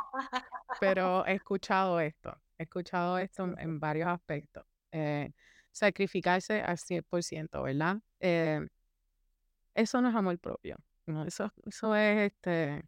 pero, 0.81 1.27
he 1.27 1.35
escuchado 1.35 1.99
esto, 1.99 2.37
he 2.57 2.63
escuchado 2.63 3.19
esto 3.19 3.53
en, 3.59 3.81
varios 3.81 4.09
aspectos. 4.09 4.65
Eh, 4.93 5.33
sacrificarse 5.73 6.61
al 6.63 6.79
100%, 6.79 7.63
¿verdad? 7.63 7.99
Eh, 8.21 8.67
eso 9.75 10.01
no 10.01 10.09
es 10.09 10.15
amor 10.15 10.39
propio. 10.39 10.77
No, 11.07 11.25
eso, 11.25 11.53
eso 11.67 11.95
es 11.95 12.33
este 12.33 12.85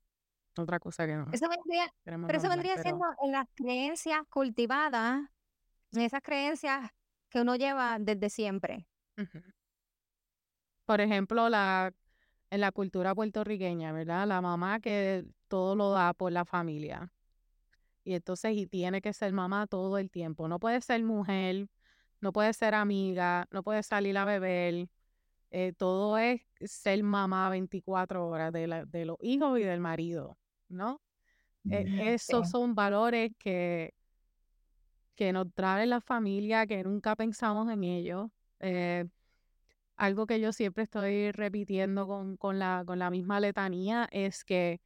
otra 0.58 0.78
cosa 0.78 1.06
que 1.06 1.14
no. 1.14 1.26
Eso 1.32 1.48
vendría, 1.48 1.92
pero 2.04 2.38
eso 2.38 2.48
vendría 2.48 2.76
siendo 2.76 3.04
en 3.22 3.32
las 3.32 3.46
creencias 3.54 4.20
cultivadas, 4.28 5.22
en 5.92 6.00
esas 6.00 6.20
creencias 6.22 6.90
que 7.30 7.40
uno 7.40 7.56
lleva 7.56 7.98
desde 7.98 8.28
siempre. 8.28 8.86
Por 10.84 11.00
ejemplo, 11.00 11.48
la, 11.48 11.92
en 12.50 12.60
la 12.60 12.72
cultura 12.72 13.14
puertorriqueña, 13.14 13.92
¿verdad? 13.92 14.26
La 14.26 14.40
mamá 14.40 14.80
que 14.80 15.24
todo 15.48 15.74
lo 15.74 15.90
da 15.92 16.12
por 16.12 16.32
la 16.32 16.44
familia. 16.44 17.10
Y 18.04 18.14
entonces, 18.14 18.56
y 18.56 18.66
tiene 18.66 19.00
que 19.00 19.12
ser 19.12 19.32
mamá 19.32 19.66
todo 19.66 19.96
el 19.96 20.10
tiempo. 20.10 20.48
No 20.48 20.58
puede 20.58 20.80
ser 20.80 21.02
mujer, 21.02 21.68
no 22.22 22.32
puede 22.32 22.54
ser 22.54 22.74
amiga, 22.74 23.46
no 23.50 23.62
puede 23.62 23.82
salir 23.82 24.16
a 24.16 24.24
beber. 24.24 24.88
Eh, 25.50 25.74
todo 25.76 26.16
es 26.16 26.40
ser 26.60 27.02
mamá 27.02 27.50
24 27.50 28.26
horas 28.26 28.52
de, 28.52 28.86
de 28.88 29.04
los 29.04 29.18
hijos 29.20 29.58
y 29.58 29.64
del 29.64 29.80
marido. 29.80 30.38
¿no? 30.72 31.00
E, 31.70 32.14
esos 32.14 32.50
son 32.50 32.74
valores 32.74 33.32
que, 33.38 33.94
que 35.14 35.32
nos 35.32 35.52
trae 35.52 35.86
la 35.86 36.00
familia, 36.00 36.66
que 36.66 36.82
nunca 36.82 37.14
pensamos 37.14 37.70
en 37.70 37.84
ellos. 37.84 38.30
Eh, 38.60 39.06
algo 39.96 40.26
que 40.26 40.40
yo 40.40 40.52
siempre 40.52 40.84
estoy 40.84 41.30
repitiendo 41.30 42.06
con, 42.06 42.36
con, 42.36 42.58
la, 42.58 42.82
con 42.86 42.98
la 42.98 43.10
misma 43.10 43.38
letanía 43.38 44.08
es 44.10 44.44
que 44.44 44.80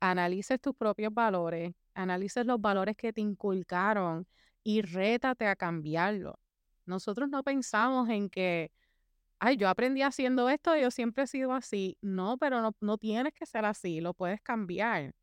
analices 0.00 0.60
tus 0.60 0.74
propios 0.74 1.12
valores, 1.12 1.74
analices 1.94 2.46
los 2.46 2.60
valores 2.60 2.96
que 2.96 3.12
te 3.12 3.20
inculcaron 3.20 4.26
y 4.62 4.82
rétate 4.82 5.46
a 5.46 5.56
cambiarlo. 5.56 6.38
Nosotros 6.86 7.28
no 7.28 7.42
pensamos 7.42 8.08
en 8.08 8.30
que 8.30 8.70
ay, 9.38 9.56
yo 9.56 9.68
aprendí 9.68 10.02
haciendo 10.02 10.48
esto, 10.48 10.76
yo 10.76 10.90
siempre 10.90 11.24
he 11.24 11.26
sido 11.26 11.52
así. 11.52 11.98
No, 12.00 12.38
pero 12.38 12.60
no, 12.62 12.76
no 12.80 12.98
tienes 12.98 13.32
que 13.34 13.46
ser 13.46 13.64
así, 13.64 14.00
lo 14.00 14.14
puedes 14.14 14.40
cambiar. 14.40 15.14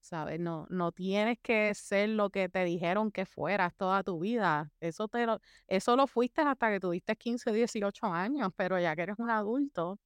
¿Sabes? 0.00 0.40
No, 0.40 0.66
no 0.70 0.92
tienes 0.92 1.38
que 1.42 1.74
ser 1.74 2.10
lo 2.10 2.30
que 2.30 2.48
te 2.48 2.64
dijeron 2.64 3.10
que 3.12 3.26
fueras 3.26 3.74
toda 3.76 4.04
tu 4.04 4.20
vida. 4.20 4.70
Eso, 4.80 5.08
te 5.08 5.26
lo, 5.26 5.40
eso 5.66 5.96
lo 5.96 6.06
fuiste 6.06 6.42
hasta 6.42 6.70
que 6.70 6.80
tuviste 6.80 7.16
15, 7.16 7.52
18 7.52 8.06
años, 8.06 8.52
pero 8.56 8.78
ya 8.80 8.94
que 8.96 9.02
eres 9.02 9.16
un 9.18 9.30
adulto, 9.30 9.98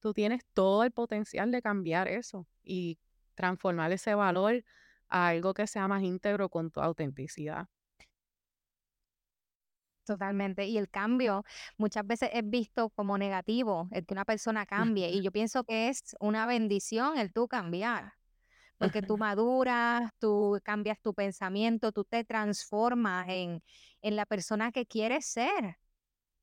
tú 0.00 0.14
tienes 0.14 0.42
todo 0.54 0.84
el 0.84 0.92
potencial 0.92 1.50
de 1.50 1.62
cambiar 1.62 2.08
eso 2.08 2.46
y 2.64 2.98
transformar 3.34 3.92
ese 3.92 4.14
valor 4.14 4.64
a 5.08 5.28
algo 5.28 5.54
que 5.54 5.66
sea 5.66 5.88
más 5.88 6.02
íntegro 6.02 6.48
con 6.48 6.70
tu 6.70 6.80
autenticidad. 6.80 7.68
Totalmente. 10.04 10.66
Y 10.66 10.78
el 10.78 10.88
cambio 10.88 11.44
muchas 11.76 12.06
veces 12.06 12.30
es 12.32 12.42
visto 12.48 12.90
como 12.90 13.18
negativo, 13.18 13.88
el 13.92 14.04
que 14.04 14.14
una 14.14 14.24
persona 14.24 14.66
cambie. 14.66 15.10
Y 15.10 15.22
yo 15.22 15.30
pienso 15.30 15.64
que 15.64 15.88
es 15.88 16.16
una 16.18 16.46
bendición 16.46 17.18
el 17.18 17.32
tú 17.32 17.46
cambiar. 17.46 18.14
Porque 18.78 19.00
tú 19.02 19.16
maduras, 19.18 20.10
tú 20.18 20.58
cambias 20.64 21.00
tu 21.00 21.14
pensamiento, 21.14 21.92
tú 21.92 22.04
te 22.04 22.24
transformas 22.24 23.26
en, 23.28 23.62
en 24.02 24.16
la 24.16 24.26
persona 24.26 24.72
que 24.72 24.86
quieres 24.86 25.26
ser. 25.26 25.78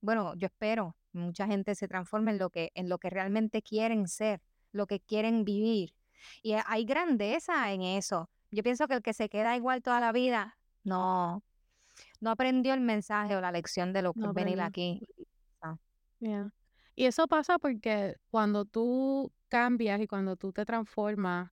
Bueno, 0.01 0.33
yo 0.35 0.45
espero, 0.47 0.95
mucha 1.11 1.45
gente 1.45 1.75
se 1.75 1.89
transforma 1.89 2.31
en 2.31 2.37
lo 2.37 2.49
que, 2.49 2.71
en 2.75 2.87
lo 2.87 2.97
que 2.97 3.09
realmente 3.09 3.61
quieren 3.61 4.07
ser, 4.07 4.41
lo 4.71 4.87
que 4.87 5.01
quieren 5.01 5.43
vivir. 5.43 5.93
Y 6.41 6.53
hay 6.53 6.85
grandeza 6.85 7.71
en 7.73 7.81
eso. 7.81 8.29
Yo 8.51 8.63
pienso 8.63 8.87
que 8.87 8.95
el 8.95 9.01
que 9.01 9.13
se 9.13 9.27
queda 9.27 9.57
igual 9.57 9.81
toda 9.81 9.99
la 9.99 10.13
vida, 10.13 10.57
no, 10.83 11.43
no 12.19 12.31
aprendió 12.31 12.73
el 12.73 12.81
mensaje 12.81 13.35
o 13.35 13.41
la 13.41 13.51
lección 13.51 13.93
de 13.93 14.01
lo 14.01 14.13
que 14.13 14.19
No 14.21 14.29
es 14.29 14.33
venir 14.35 14.61
aquí. 14.61 15.01
Yeah. 16.19 16.51
Y 16.95 17.05
eso 17.05 17.27
pasa 17.27 17.57
porque 17.59 18.17
cuando 18.29 18.65
tú 18.65 19.31
cambias 19.47 20.01
y 20.01 20.07
cuando 20.07 20.35
tú 20.35 20.51
te 20.51 20.65
transformas, 20.65 21.51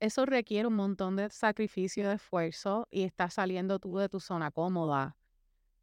eso 0.00 0.24
requiere 0.24 0.66
un 0.66 0.74
montón 0.74 1.16
de 1.16 1.28
sacrificio, 1.30 2.08
de 2.08 2.14
esfuerzo 2.14 2.86
y 2.90 3.02
estás 3.02 3.34
saliendo 3.34 3.78
tú 3.78 3.98
de 3.98 4.08
tu 4.08 4.18
zona 4.18 4.50
cómoda. 4.50 5.16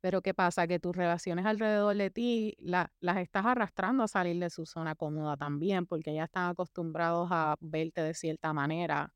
Pero 0.02 0.22
¿qué 0.22 0.34
pasa? 0.34 0.68
Que 0.68 0.80
tus 0.80 0.96
relaciones 0.96 1.46
alrededor 1.46 1.96
de 1.96 2.10
ti 2.10 2.56
la- 2.60 2.92
las 3.00 3.18
estás 3.18 3.46
arrastrando 3.46 4.04
a 4.04 4.08
salir 4.08 4.40
de 4.40 4.50
su 4.50 4.66
zona 4.66 4.96
cómoda 4.96 5.38
también, 5.38 5.86
porque 5.86 6.14
ya 6.14 6.26
están 6.26 6.50
acostumbrados 6.50 7.30
a 7.32 7.56
verte 7.62 8.02
de 8.02 8.14
cierta 8.14 8.54
manera. 8.54 9.14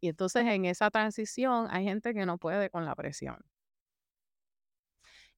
Y 0.00 0.08
entonces 0.08 0.44
en 0.44 0.64
esa 0.64 0.90
transición 0.90 1.68
hay 1.70 1.84
gente 1.84 2.12
que 2.12 2.26
no 2.26 2.36
puede 2.36 2.68
con 2.68 2.84
la 2.84 2.94
presión. 2.96 3.38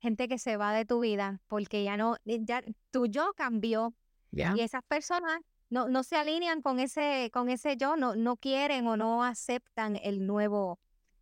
Gente 0.01 0.29
que 0.29 0.39
se 0.39 0.57
va 0.57 0.73
de 0.73 0.85
tu 0.85 1.01
vida 1.01 1.41
porque 1.47 1.83
ya 1.85 1.97
no, 1.97 2.17
eh, 2.25 2.41
ya 2.43 2.63
tu 2.91 3.07
yo 3.07 3.33
cambió 3.35 3.95
¿Ya? 4.31 4.55
y 4.57 4.61
esas 4.61 4.83
personas 4.83 5.41
no, 5.71 5.89
no 5.89 6.03
se 6.03 6.17
alinean 6.17 6.63
con 6.63 6.79
ese, 6.79 7.31
con 7.33 7.49
ese 7.49 7.77
yo, 7.77 7.97
no, 7.97 8.15
no 8.15 8.37
quieren 8.37 8.87
o 8.87 8.97
no 8.97 9.25
aceptan 9.25 9.97
el 10.03 10.27
nuevo, 10.27 10.79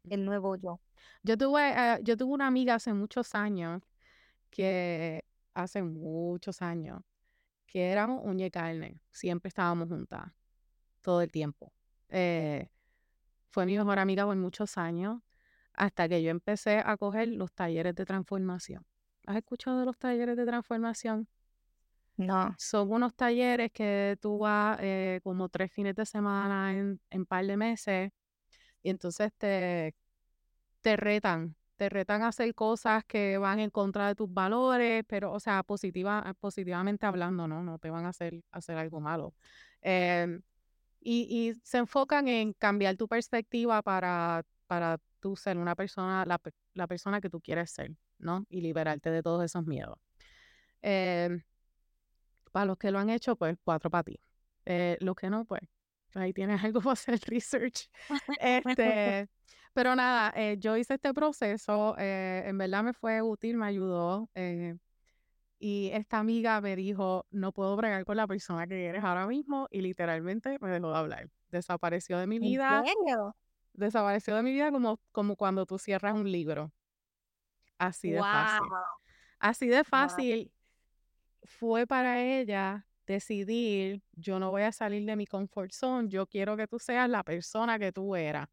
el 0.08 0.24
nuevo 0.24 0.56
yo. 0.56 0.80
Yo 1.22 1.38
tuve, 1.38 1.70
eh, 1.70 2.00
yo 2.02 2.16
tuve 2.16 2.32
una 2.32 2.46
amiga 2.48 2.74
hace 2.74 2.92
muchos 2.92 3.34
años 3.34 3.82
que, 4.50 5.24
hace 5.54 5.82
muchos 5.82 6.62
años, 6.62 7.02
que 7.66 7.90
éramos 7.90 8.22
uña 8.24 8.46
y 8.46 8.50
carne. 8.50 9.00
Siempre 9.10 9.48
estábamos 9.48 9.88
juntas, 9.88 10.32
todo 11.00 11.22
el 11.22 11.30
tiempo. 11.30 11.72
Eh, 12.08 12.68
fue 13.50 13.66
mi 13.66 13.76
mejor 13.76 13.98
amiga 13.98 14.24
por 14.24 14.36
muchos 14.36 14.76
años, 14.78 15.20
hasta 15.74 16.08
que 16.08 16.22
yo 16.22 16.30
empecé 16.30 16.82
a 16.84 16.96
coger 16.96 17.28
los 17.28 17.52
talleres 17.52 17.94
de 17.94 18.04
transformación. 18.04 18.84
¿Has 19.26 19.36
escuchado 19.36 19.80
de 19.80 19.86
los 19.86 19.98
talleres 19.98 20.36
de 20.36 20.44
transformación? 20.44 21.28
No. 22.16 22.54
Son 22.58 22.90
unos 22.92 23.14
talleres 23.14 23.72
que 23.72 24.18
tú 24.20 24.38
vas 24.38 24.78
eh, 24.80 25.20
como 25.22 25.48
tres 25.48 25.72
fines 25.72 25.94
de 25.94 26.04
semana 26.04 26.72
en, 26.74 27.00
en 27.10 27.26
par 27.26 27.46
de 27.46 27.56
meses 27.56 28.12
y 28.82 28.90
entonces 28.90 29.32
te, 29.38 29.94
te 30.82 30.96
retan, 30.96 31.56
te 31.76 31.88
retan 31.88 32.22
a 32.22 32.28
hacer 32.28 32.54
cosas 32.54 33.04
que 33.04 33.38
van 33.38 33.60
en 33.60 33.70
contra 33.70 34.08
de 34.08 34.14
tus 34.14 34.32
valores, 34.32 35.04
pero, 35.06 35.32
o 35.32 35.40
sea, 35.40 35.62
positiva, 35.62 36.34
positivamente 36.40 37.06
hablando, 37.06 37.48
¿no? 37.48 37.62
No 37.62 37.78
te 37.78 37.90
van 37.90 38.04
a 38.04 38.10
hacer, 38.10 38.42
hacer 38.50 38.76
algo 38.76 39.00
malo. 39.00 39.34
Em, 39.80 40.42
y, 41.00 41.50
y 41.50 41.60
se 41.64 41.78
enfocan 41.78 42.28
en 42.28 42.52
cambiar 42.52 42.96
tu 42.96 43.08
perspectiva 43.08 43.82
para, 43.82 44.44
para 44.66 44.98
tú 45.22 45.36
ser 45.36 45.58
una 45.58 45.76
persona, 45.76 46.26
la, 46.26 46.42
la 46.74 46.88
persona 46.88 47.22
que 47.22 47.30
tú 47.30 47.40
quieres 47.40 47.70
ser, 47.72 47.92
¿no? 48.18 48.46
Y 48.50 48.60
liberarte 48.62 49.10
de 49.12 49.22
todos 49.22 49.44
esos 49.44 49.66
miedos. 49.66 49.98
Em, 50.82 51.42
para 52.52 52.66
los 52.66 52.76
que 52.78 52.90
lo 52.90 52.98
han 52.98 53.10
hecho, 53.10 53.36
pues 53.36 53.56
cuatro 53.64 53.90
para 53.90 54.04
ti. 54.04 54.20
Eh, 54.66 54.96
los 55.00 55.16
que 55.16 55.30
no, 55.30 55.44
pues 55.44 55.62
ahí 56.14 56.32
tienes 56.32 56.62
algo 56.64 56.80
para 56.82 56.92
hacer 56.94 57.20
research. 57.26 57.88
Este, 58.40 59.28
pero 59.74 59.96
nada, 59.96 60.32
eh, 60.36 60.56
yo 60.58 60.76
hice 60.76 60.94
este 60.94 61.14
proceso, 61.14 61.96
eh, 61.98 62.44
en 62.46 62.58
verdad 62.58 62.82
me 62.84 62.92
fue 62.92 63.22
útil, 63.22 63.56
me 63.56 63.66
ayudó. 63.66 64.28
eh, 64.34 64.76
y 65.58 65.90
esta 65.92 66.18
amiga 66.18 66.60
me 66.60 66.76
dijo, 66.76 67.26
no 67.30 67.52
puedo 67.52 67.76
bregar 67.76 68.04
con 68.04 68.16
la 68.16 68.26
persona 68.26 68.66
que 68.66 68.84
eres 68.86 69.04
ahora 69.04 69.26
mismo 69.28 69.68
y 69.70 69.80
literalmente 69.82 70.58
me 70.60 70.70
dejó 70.70 70.90
de 70.92 70.98
hablar. 70.98 71.30
Desapareció 71.50 72.18
de 72.18 72.26
mi 72.26 72.36
¿En 72.36 72.40
vida, 72.40 72.82
serio? 72.84 73.36
Desapareció 73.72 74.36
de 74.36 74.42
mi 74.42 74.52
vida 74.52 74.70
como, 74.70 75.00
como 75.12 75.36
cuando 75.36 75.66
tú 75.66 75.78
cierras 75.78 76.14
un 76.14 76.30
libro. 76.30 76.72
Así 77.78 78.10
de 78.10 78.20
fácil. 78.22 78.68
Así 79.38 79.66
de 79.68 79.78
Wow. 79.78 79.84
fácil 79.84 80.52
fue 81.44 81.86
para 81.86 82.22
ella 82.22 82.86
decidir, 83.06 84.02
yo 84.12 84.38
no 84.38 84.50
voy 84.50 84.62
a 84.62 84.72
salir 84.72 85.04
de 85.04 85.16
mi 85.16 85.26
comfort 85.26 85.72
zone, 85.72 86.08
yo 86.08 86.26
quiero 86.26 86.56
que 86.56 86.68
tú 86.68 86.78
seas 86.78 87.08
la 87.08 87.24
persona 87.24 87.78
que 87.78 87.92
tú 87.92 88.14
eras. 88.14 88.48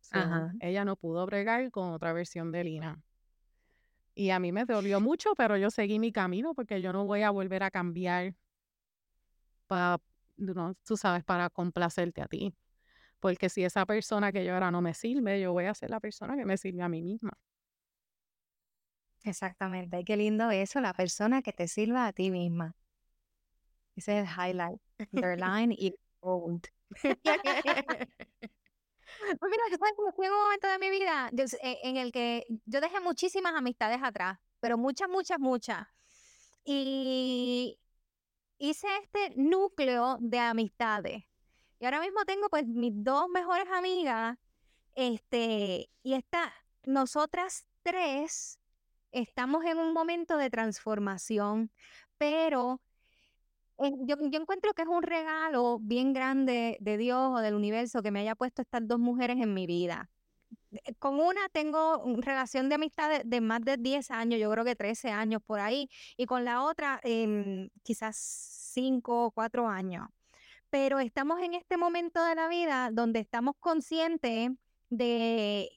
So, 0.00 0.18
ella 0.60 0.84
no 0.84 0.96
pudo 0.96 1.26
bregar 1.26 1.70
con 1.70 1.90
otra 1.90 2.12
versión 2.12 2.52
de 2.52 2.64
Lina. 2.64 3.02
Y 4.14 4.30
a 4.30 4.38
mí 4.38 4.52
me 4.52 4.64
dolió 4.64 5.00
mucho, 5.00 5.34
pero 5.36 5.56
yo 5.56 5.70
seguí 5.70 5.98
mi 5.98 6.12
camino 6.12 6.54
porque 6.54 6.80
yo 6.80 6.92
no 6.92 7.04
voy 7.06 7.22
a 7.22 7.30
volver 7.30 7.62
a 7.62 7.70
cambiar 7.70 8.34
para, 9.66 9.98
tú 10.84 10.96
sabes, 10.96 11.24
para 11.24 11.50
complacerte 11.50 12.22
a 12.22 12.26
ti. 12.26 12.54
Porque 13.26 13.48
si 13.48 13.64
esa 13.64 13.84
persona 13.84 14.30
que 14.30 14.44
yo 14.44 14.54
era 14.54 14.70
no 14.70 14.80
me 14.80 14.94
sirve, 14.94 15.40
yo 15.40 15.52
voy 15.52 15.64
a 15.64 15.74
ser 15.74 15.90
la 15.90 15.98
persona 15.98 16.36
que 16.36 16.44
me 16.44 16.56
sirve 16.56 16.80
a 16.82 16.88
mí 16.88 17.02
misma. 17.02 17.32
Exactamente. 19.24 20.04
Qué 20.04 20.16
lindo 20.16 20.48
eso, 20.52 20.80
la 20.80 20.92
persona 20.94 21.42
que 21.42 21.52
te 21.52 21.66
sirva 21.66 22.06
a 22.06 22.12
ti 22.12 22.30
misma. 22.30 22.76
Ese 23.96 24.20
es 24.20 24.28
el 24.28 24.32
highlight, 24.32 24.80
underline 25.12 25.72
y 25.76 25.92
bold. 26.20 26.68
Pues 29.40 29.50
mira, 29.50 29.64
en 29.70 30.32
un 30.32 30.40
momento 30.44 30.68
de 30.68 30.78
mi 30.78 30.88
vida 30.88 31.30
e- 31.62 31.78
en 31.82 31.96
el 31.96 32.12
que 32.12 32.44
yo 32.64 32.80
dejé 32.80 33.00
muchísimas 33.00 33.54
amistades 33.56 33.98
atrás, 34.02 34.38
pero 34.60 34.78
muchas, 34.78 35.08
muchas, 35.08 35.40
muchas. 35.40 35.88
Y 36.64 37.76
hice 38.58 38.86
este 39.02 39.34
núcleo 39.36 40.18
de 40.20 40.38
amistades. 40.38 41.24
Y 41.78 41.84
ahora 41.84 42.00
mismo 42.00 42.24
tengo 42.24 42.48
pues 42.48 42.66
mis 42.66 42.92
dos 42.94 43.28
mejores 43.28 43.66
amigas, 43.70 44.38
este, 44.94 45.90
y 46.02 46.14
esta, 46.14 46.52
nosotras 46.84 47.66
tres 47.82 48.58
estamos 49.12 49.64
en 49.64 49.78
un 49.78 49.92
momento 49.92 50.36
de 50.38 50.50
transformación, 50.50 51.70
pero 52.18 52.80
eh, 53.78 53.92
yo, 54.06 54.16
encuentro 54.32 54.72
que 54.72 54.82
es 54.82 54.88
un 54.88 55.02
regalo 55.02 55.78
bien 55.80 56.12
grande 56.14 56.78
de 56.80 56.96
Dios 56.96 57.32
o 57.34 57.40
del 57.40 57.54
universo 57.54 58.02
que 58.02 58.10
me 58.10 58.20
haya 58.20 58.34
puesto 58.34 58.62
estas 58.62 58.86
dos 58.88 58.98
mujeres 58.98 59.36
en 59.38 59.52
mi 59.52 59.66
vida. 59.66 60.08
Eh, 60.72 60.94
Con 60.98 61.20
una 61.20 61.48
tengo 61.50 62.02
relación 62.18 62.68
de 62.70 62.76
amistad 62.76 63.10
de, 63.10 63.22
de 63.24 63.40
más 63.42 63.60
de 63.62 63.76
10 63.76 64.10
años, 64.10 64.40
yo 64.40 64.50
creo 64.50 64.64
que 64.64 64.76
13 64.76 65.10
años 65.10 65.42
por 65.44 65.60
ahí, 65.60 65.90
y 66.16 66.26
con 66.26 66.44
la 66.44 66.62
otra 66.64 67.00
em, 67.04 67.68
quizás 67.82 68.16
5 68.16 69.26
o 69.26 69.30
4 69.30 69.68
años. 69.68 70.08
Pero 70.78 71.00
estamos 71.00 71.40
en 71.40 71.54
este 71.54 71.78
momento 71.78 72.22
de 72.22 72.34
la 72.34 72.48
vida 72.48 72.90
donde 72.92 73.18
estamos 73.18 73.54
conscientes 73.60 74.50
de, 74.90 75.70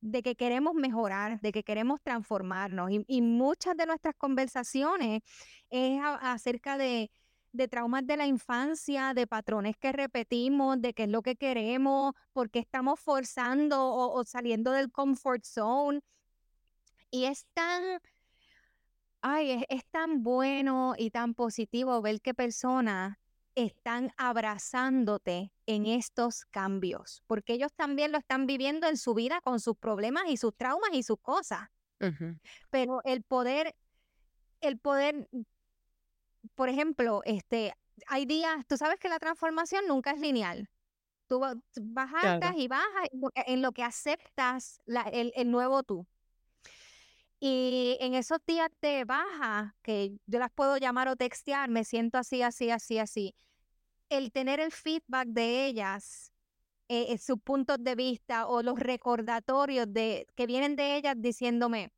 de 0.00 0.22
que 0.24 0.34
queremos 0.34 0.74
mejorar, 0.74 1.40
de 1.40 1.52
que 1.52 1.62
queremos 1.62 2.00
transformarnos. 2.02 2.90
Y, 3.06 3.22
muchas 3.22 3.76
de 3.76 3.86
nuestras 3.86 4.16
conversaciones 4.16 5.22
es 5.70 6.00
acerca 6.02 6.76
de, 6.76 7.12
de 7.52 7.68
traumas 7.68 8.04
de 8.08 8.16
la 8.16 8.26
infancia, 8.26 9.14
de 9.14 9.28
patrones 9.28 9.76
que 9.76 9.92
repetimos, 9.92 10.82
de 10.82 10.94
qué 10.94 11.04
es 11.04 11.10
lo 11.10 11.22
que 11.22 11.36
queremos, 11.36 12.12
por 12.32 12.50
qué 12.50 12.58
estamos 12.58 12.98
forzando 12.98 13.86
o, 13.86 14.18
o 14.18 14.24
saliendo 14.24 14.72
del 14.72 14.90
comfort 14.90 15.44
zone. 15.44 16.00
Y 17.12 17.26
es 17.26 17.46
tan, 17.54 18.00
ay, 19.20 19.52
es, 19.52 19.64
es 19.68 19.86
tan 19.92 20.24
bueno 20.24 20.94
y 20.98 21.10
tan 21.12 21.34
positivo 21.34 22.02
ver 22.02 22.20
que 22.20 22.34
personas 22.34 23.16
están 23.54 24.12
abrazándote 24.16 25.52
en 25.66 25.86
estos 25.86 26.44
cambios, 26.46 27.22
porque 27.26 27.52
ellos 27.54 27.72
también 27.74 28.12
lo 28.12 28.18
están 28.18 28.46
viviendo 28.46 28.86
en 28.88 28.96
su 28.96 29.14
vida 29.14 29.40
con 29.40 29.60
sus 29.60 29.76
problemas 29.76 30.24
y 30.28 30.36
sus 30.36 30.54
traumas 30.56 30.90
y 30.92 31.02
sus 31.02 31.18
cosas. 31.20 31.68
Pero 32.70 33.00
el 33.04 33.22
poder, 33.22 33.74
el 34.60 34.78
poder, 34.78 35.28
por 36.54 36.68
ejemplo, 36.68 37.22
este, 37.24 37.72
hay 38.08 38.26
días, 38.26 38.66
tú 38.66 38.76
sabes 38.76 38.98
que 38.98 39.08
la 39.08 39.18
transformación 39.18 39.86
nunca 39.88 40.10
es 40.10 40.20
lineal. 40.20 40.68
Tú 41.26 41.40
va- 41.40 41.54
tú 41.54 41.80
vas 41.82 42.12
altas 42.12 42.50
Claro. 42.52 42.58
y 42.58 42.68
bajas 42.68 43.08
en 43.10 43.20
lo 43.20 43.30
que, 43.30 43.44
en 43.46 43.62
lo 43.62 43.72
que 43.72 43.82
aceptas 43.82 44.80
la- 44.84 45.02
el, 45.12 45.32
el 45.36 45.50
nuevo 45.50 45.82
tú. 45.82 46.06
Y 47.40 47.96
en 48.00 48.14
esos 48.14 48.38
días 48.46 48.70
de 48.80 49.04
baja, 49.04 49.76
que 49.82 50.16
yo 50.26 50.38
las 50.38 50.50
puedo 50.50 50.76
llamar 50.78 51.08
o 51.08 51.16
textear, 51.16 51.68
me 51.68 51.84
siento 51.84 52.18
así, 52.18 52.42
así, 52.42 52.70
así, 52.70 52.98
así. 52.98 53.34
El 54.08 54.32
tener 54.32 54.60
el 54.60 54.72
feedback 54.72 55.28
de 55.28 55.66
ellas, 55.66 56.32
eh, 56.88 57.12
eh, 57.12 57.18
sus 57.18 57.40
puntos 57.40 57.78
de 57.80 57.94
vista 57.94 58.46
o 58.46 58.62
los 58.62 58.78
recordatorios 58.78 59.86
de, 59.92 60.26
que 60.34 60.46
vienen 60.46 60.76
de 60.76 60.96
ellas 60.96 61.16
diciéndome, 61.18 61.90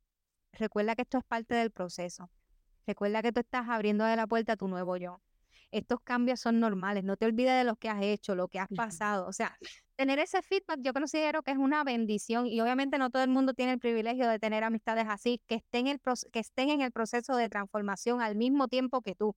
recuerda 0.53 0.95
que 0.95 1.03
esto 1.03 1.17
es 1.19 1.25
parte 1.25 1.55
del 1.55 1.71
proceso. 1.71 2.29
Recuerda 2.85 3.21
que 3.21 3.31
tú 3.33 3.41
estás 3.41 3.67
abriendo 3.69 4.05
de 4.05 4.15
la 4.15 4.27
puerta 4.27 4.53
a 4.53 4.57
tu 4.57 4.67
nuevo 4.67 4.97
yo. 4.97 5.21
Estos 5.71 5.99
cambios 6.01 6.39
son 6.39 6.59
normales. 6.59 7.03
No 7.03 7.17
te 7.17 7.25
olvides 7.25 7.57
de 7.57 7.63
lo 7.63 7.75
que 7.75 7.89
has 7.89 8.01
hecho, 8.01 8.35
lo 8.35 8.47
que 8.47 8.59
has 8.59 8.69
pasado. 8.69 9.27
O 9.27 9.33
sea, 9.33 9.57
tener 9.95 10.19
ese 10.19 10.41
feedback 10.41 10.79
yo 10.81 10.93
considero 10.93 11.43
que 11.43 11.51
es 11.51 11.57
una 11.57 11.83
bendición 11.83 12.47
y 12.47 12.61
obviamente 12.61 12.97
no 12.97 13.09
todo 13.09 13.23
el 13.23 13.29
mundo 13.29 13.53
tiene 13.53 13.73
el 13.73 13.79
privilegio 13.79 14.29
de 14.29 14.39
tener 14.39 14.63
amistades 14.63 15.05
así, 15.09 15.41
que 15.47 15.55
estén, 15.55 15.87
el, 15.87 15.99
que 16.31 16.39
estén 16.39 16.69
en 16.69 16.81
el 16.81 16.91
proceso 16.91 17.35
de 17.35 17.49
transformación 17.49 18.21
al 18.21 18.35
mismo 18.35 18.67
tiempo 18.67 19.01
que 19.01 19.15
tú. 19.15 19.35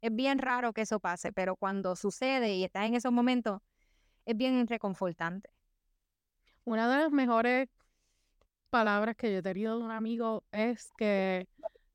Es 0.00 0.14
bien 0.14 0.38
raro 0.38 0.72
que 0.72 0.82
eso 0.82 1.00
pase, 1.00 1.32
pero 1.32 1.56
cuando 1.56 1.96
sucede 1.96 2.54
y 2.54 2.64
estás 2.64 2.86
en 2.86 2.94
esos 2.94 3.12
momentos, 3.12 3.60
es 4.26 4.36
bien 4.36 4.66
reconfortante. 4.66 5.50
Una 6.64 6.90
de 6.90 7.04
las 7.04 7.12
mejores 7.12 7.68
palabras 8.70 9.16
que 9.16 9.30
yo 9.32 9.38
he 9.38 9.42
tenido 9.42 9.78
de 9.78 9.84
un 9.84 9.90
amigo 9.90 10.44
es 10.50 10.90
que 10.96 11.46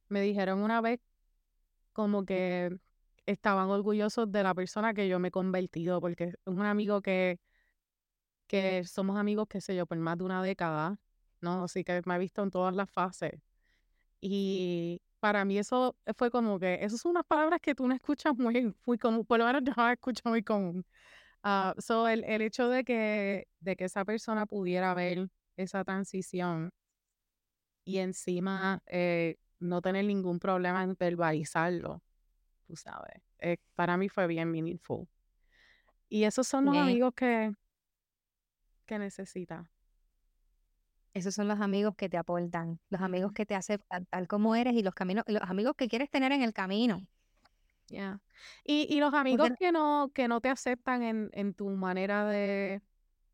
me 0.08 0.22
dijeron 0.22 0.62
una 0.62 0.80
vez 0.80 1.00
como 1.92 2.26
que 2.26 2.78
estaban 3.32 3.70
orgullosos 3.70 4.32
de 4.32 4.44
la 4.44 4.54
persona 4.54 4.94
que 4.94 5.08
yo 5.08 5.20
me 5.20 5.30
he 5.30 5.32
convertido, 5.32 6.02
porque 6.02 6.26
es 6.26 6.36
un 6.46 6.62
amigo 6.62 7.02
que, 7.02 7.40
que 8.48 8.84
somos 8.86 9.18
amigos, 9.18 9.48
qué 9.50 9.62
sé 9.62 9.76
yo, 9.76 9.86
por 9.86 9.98
más 9.98 10.18
de 10.18 10.24
una 10.26 10.42
década, 10.44 10.98
¿no? 11.42 11.64
Así 11.66 11.84
que 11.84 12.02
me 12.06 12.16
ha 12.16 12.18
visto 12.18 12.44
en 12.44 12.52
todas 12.52 12.76
las 12.76 12.90
fases. 12.90 13.40
Y 14.22 15.02
para 15.20 15.46
mí 15.46 15.58
eso 15.60 15.96
fue 16.18 16.32
como 16.32 16.60
que, 16.60 16.80
esas 16.84 17.02
son 17.02 17.12
unas 17.12 17.26
palabras 17.26 17.60
que 17.62 17.76
tú 17.76 17.88
no 17.88 17.96
escuchas 17.96 18.36
muy, 18.38 18.74
muy 18.86 18.98
común, 18.98 19.26
por 19.26 19.40
lo 19.40 19.46
menos 19.46 19.64
yo 19.66 19.74
no 19.78 19.90
escucho 19.92 20.22
muy 20.26 20.44
común. 20.44 20.86
Uh, 21.44 21.80
so 21.82 22.08
el, 22.08 22.24
el, 22.26 22.42
hecho 22.42 22.70
de 22.70 22.84
que, 22.84 23.48
de 23.62 23.76
que 23.76 23.86
esa 23.86 24.06
persona 24.06 24.46
pudiera 24.46 24.94
ver 24.94 25.30
esa 25.56 25.84
transición 25.86 26.72
y 27.86 28.00
encima 28.00 28.82
eh, 28.88 29.38
no 29.60 29.82
tener 29.82 30.06
ningún 30.06 30.40
problema 30.40 30.84
en 30.84 30.96
verbalizarlo, 31.00 32.02
tú 32.70 32.76
sabes. 32.76 33.20
Eh, 33.40 33.58
para 33.74 33.98
mí 33.98 34.10
fue 34.10 34.28
bien 34.28 34.52
meaningful. 34.52 35.08
Y 36.08 36.24
esos 36.24 36.48
son 36.48 36.66
los 36.66 36.78
amigos 36.78 37.14
que, 37.16 37.52
que 38.86 39.00
necesitas. 39.00 39.68
Esos 41.16 41.34
son 41.34 41.48
los 41.48 41.60
amigos 41.60 41.96
que 41.96 42.10
te 42.10 42.18
aportan, 42.18 42.80
los 42.90 43.02
amigos 43.02 43.34
que 43.34 43.48
te 43.48 43.56
aceptan 43.56 44.06
tal 44.06 44.28
como 44.28 44.56
eres 44.56 44.76
y 44.76 44.84
los 44.84 44.94
caminos, 44.94 45.24
los 45.28 45.42
amigos 45.42 45.74
que 45.76 45.88
quieres 45.88 46.12
tener 46.12 46.32
en 46.32 46.44
el 46.44 46.54
camino. 46.54 47.08
Yeah. 47.88 48.22
Y, 48.64 48.86
y 48.88 49.00
los 49.00 49.16
amigos 49.16 49.50
que 49.58 49.72
no, 49.72 50.12
que 50.14 50.28
no 50.28 50.42
te 50.42 50.50
aceptan 50.50 51.02
en, 51.02 51.30
en 51.34 51.56
tu 51.56 51.72
manera 51.72 52.26
de, 52.26 52.84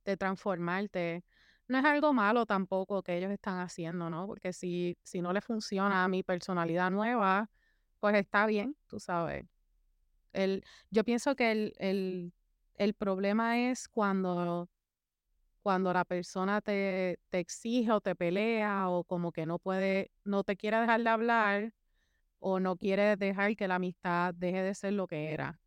de 0.06 0.16
transformarte, 0.16 1.26
no 1.68 1.78
es 1.78 1.84
algo 1.84 2.14
malo 2.14 2.46
tampoco 2.46 3.04
que 3.04 3.18
ellos 3.18 3.32
están 3.32 3.60
haciendo, 3.60 4.10
¿no? 4.10 4.28
Porque 4.28 4.54
si, 4.54 4.98
si 5.04 5.22
no 5.22 5.34
le 5.34 5.42
funciona 5.42 6.06
a 6.06 6.08
mi 6.08 6.24
personalidad 6.24 6.90
nueva, 6.90 7.50
pues 8.00 8.16
está 8.16 8.46
bien, 8.46 8.76
tú 8.88 9.00
sabes. 9.00 9.46
El, 10.34 10.64
yo 10.92 11.04
pienso 11.04 11.36
que 11.36 11.52
el, 11.52 11.74
el, 11.80 12.34
el 12.76 12.94
problema 12.94 13.70
es 13.70 13.88
cuando, 13.88 14.70
cuando 15.62 15.94
la 15.94 16.06
persona 16.06 16.62
te, 16.62 17.20
te 17.30 17.40
exige 17.40 17.92
o 17.92 18.02
te 18.02 18.16
pelea 18.16 18.90
o 18.90 19.04
como 19.04 19.32
que 19.32 19.46
no 19.46 19.60
puede, 19.60 20.12
no 20.24 20.44
te 20.44 20.58
quiere 20.58 20.80
dejar 20.80 21.04
de 21.04 21.10
hablar 21.10 21.74
o 22.40 22.60
no 22.60 22.78
quiere 22.78 23.16
dejar 23.18 23.56
que 23.56 23.68
la 23.68 23.76
amistad 23.76 24.34
deje 24.34 24.62
de 24.62 24.76
ser 24.76 24.94
lo 24.94 25.08
que 25.08 25.34
era, 25.34 25.60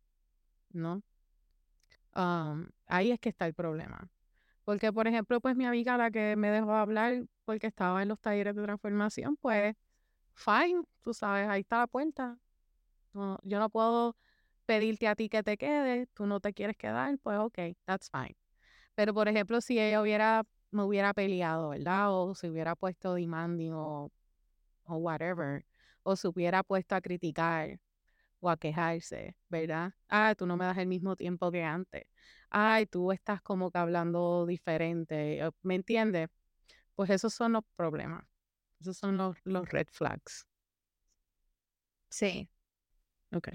¿no? 0.71 1.03
ahí 2.87 3.11
es 3.11 3.19
que 3.19 3.29
está 3.29 3.45
el 3.45 3.53
problema. 3.53 4.09
Porque, 4.65 4.93
por 4.93 5.07
ejemplo, 5.07 5.41
pues 5.41 5.55
mi 5.55 5.65
amiga, 5.65 5.97
la 5.97 6.11
que 6.11 6.35
me 6.35 6.51
dejó 6.51 6.73
hablar 6.73 7.25
porque 7.45 7.67
estaba 7.67 8.01
en 8.03 8.09
los 8.09 8.19
talleres 8.19 8.55
de 8.55 8.63
transformación, 8.63 9.37
pues, 9.37 9.75
fine, 10.39 10.83
tú 11.01 11.13
sabes, 11.13 11.47
ahí 11.49 11.61
está 11.61 11.79
la 11.79 11.87
puerta. 11.87 12.37
No, 13.13 13.39
yo 13.43 13.59
no 13.59 13.69
puedo 13.69 14.15
pedirte 14.65 15.07
a 15.07 15.15
ti 15.15 15.29
que 15.29 15.43
te 15.43 15.57
quedes, 15.57 16.07
tú 16.13 16.25
no 16.27 16.39
te 16.39 16.53
quieres 16.53 16.77
quedar, 16.77 17.17
pues 17.19 17.39
ok, 17.39 17.59
that's 17.85 18.09
fine. 18.11 18.37
Pero, 18.95 19.13
por 19.13 19.27
ejemplo, 19.27 19.61
si 19.61 19.79
ella 19.79 20.01
hubiera, 20.01 20.43
me 20.71 20.83
hubiera 20.83 21.13
peleado, 21.13 21.69
¿verdad? 21.69 22.13
O 22.13 22.35
se 22.35 22.49
hubiera 22.49 22.75
puesto 22.75 23.15
demanding 23.15 23.73
o, 23.73 24.11
whatever, 24.87 25.65
o 26.03 26.15
se 26.15 26.27
hubiera 26.27 26.63
puesto 26.63 26.95
a 26.95 27.01
criticar 27.01 27.79
o 28.41 28.49
a 28.49 28.57
quejarse, 28.57 29.35
¿verdad? 29.49 29.93
Ah, 30.09 30.35
tú 30.37 30.45
no 30.47 30.57
me 30.57 30.65
das 30.65 30.77
el 30.77 30.87
mismo 30.87 31.15
tiempo 31.15 31.51
que 31.51 31.63
antes. 31.63 32.05
Ay, 32.49 32.85
tú 32.87 33.11
estás 33.11 33.41
como 33.41 33.71
que 33.71 33.79
hablando 33.79 34.45
diferente. 34.45 35.41
¿Me 35.63 35.75
entiendes? 35.75 36.29
Pues 36.95 37.09
esos 37.11 37.33
son 37.33 37.53
los 37.53 37.63
problemas. 37.75 38.28
Esos 38.79 38.97
son 38.97 39.17
los, 39.17 39.37
los 39.43 39.67
red 39.69 39.87
flags. 39.91 40.45
Sí. 42.09 42.49
Ok. 43.31 43.49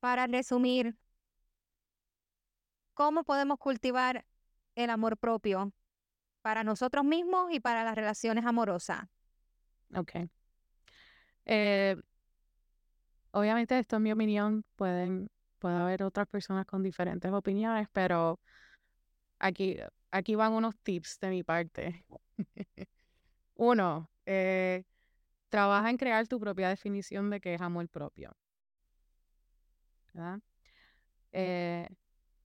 Para 0.00 0.26
resumir, 0.26 0.96
¿cómo 2.94 3.24
podemos 3.24 3.58
cultivar 3.58 4.24
el 4.74 4.90
amor 4.90 5.16
propio 5.16 5.72
para 6.42 6.64
nosotros 6.64 7.04
mismos 7.04 7.52
y 7.52 7.60
para 7.60 7.84
las 7.84 7.94
relaciones 7.94 8.46
amorosas? 8.46 9.04
Ok. 9.94 10.12
Eh, 11.46 11.96
obviamente 13.32 13.78
esto 13.78 13.96
es 13.96 14.02
mi 14.02 14.12
opinión, 14.12 14.64
pueden, 14.76 15.30
puede 15.58 15.76
haber 15.76 16.02
otras 16.02 16.26
personas 16.28 16.66
con 16.66 16.82
diferentes 16.82 17.30
opiniones, 17.32 17.88
pero 17.92 18.40
aquí, 19.38 19.78
aquí 20.10 20.34
van 20.34 20.52
unos 20.52 20.76
tips 20.82 21.18
de 21.20 21.30
mi 21.30 21.42
parte. 21.42 22.04
Uno, 23.56 24.10
eh, 24.32 24.84
trabaja 25.48 25.90
en 25.90 25.96
crear 25.96 26.28
tu 26.28 26.38
propia 26.38 26.68
definición 26.68 27.30
de 27.30 27.40
qué 27.40 27.54
es 27.54 27.60
amor 27.60 27.88
propio. 27.88 28.30
Eh, 31.32 31.88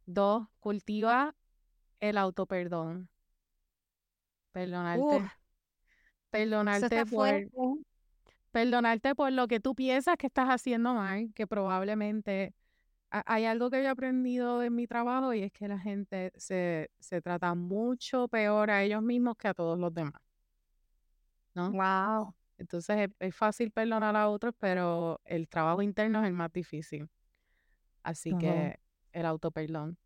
dos, 0.08 0.48
cultiva 0.60 1.36
el 2.00 2.18
autoperdón. 2.18 3.08
Perdonarte. 4.52 5.32
perdonarte 6.32 7.06
por, 7.06 7.30
perdonarte 8.52 9.14
por 9.14 9.32
lo 9.32 9.48
que 9.48 9.60
tú 9.60 9.76
piensas 9.76 10.18
que 10.18 10.26
estás 10.26 10.48
haciendo 10.48 10.96
mal, 10.96 11.32
que 11.36 11.46
probablemente 11.46 12.56
hay 13.12 13.46
algo 13.46 13.70
que 13.70 13.78
yo 13.78 13.84
he 13.84 13.90
aprendido 13.90 14.64
en 14.64 14.74
mi 14.74 14.88
trabajo 14.88 15.36
y 15.36 15.44
es 15.44 15.52
que 15.52 15.68
la 15.68 15.78
gente 15.78 16.32
se, 16.36 16.90
se 16.98 17.22
trata 17.22 17.54
mucho 17.54 18.28
peor 18.28 18.72
a 18.72 18.82
ellos 18.82 19.04
mismos 19.04 19.38
que 19.38 19.50
a 19.50 19.54
todos 19.54 19.78
los 19.78 19.94
demás. 19.94 20.25
¿No? 21.56 21.72
Wow. 21.72 22.36
Entonces 22.58 23.10
es, 23.20 23.36
fácil 23.36 23.72
perdonar 23.72 24.16
a 24.16 24.30
otros, 24.30 24.54
pero 24.60 25.20
el 25.26 25.48
trabajo 25.48 25.82
interno 25.82 26.22
es 26.22 26.28
el 26.28 26.34
más 26.34 26.54
difícil. 26.54 27.10
Así 28.04 28.38
que 28.38 28.80
el 29.12 29.26
autoperdón. 29.26 29.98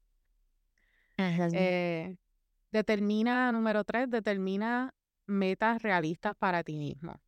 Eh, 1.18 2.16
determina, 2.72 3.52
número 3.52 3.84
tres, 3.84 4.10
determina 4.10 4.94
metas 5.26 5.82
realistas 5.82 6.36
para 6.36 6.64
ti 6.64 6.78
mismo. 6.78 7.20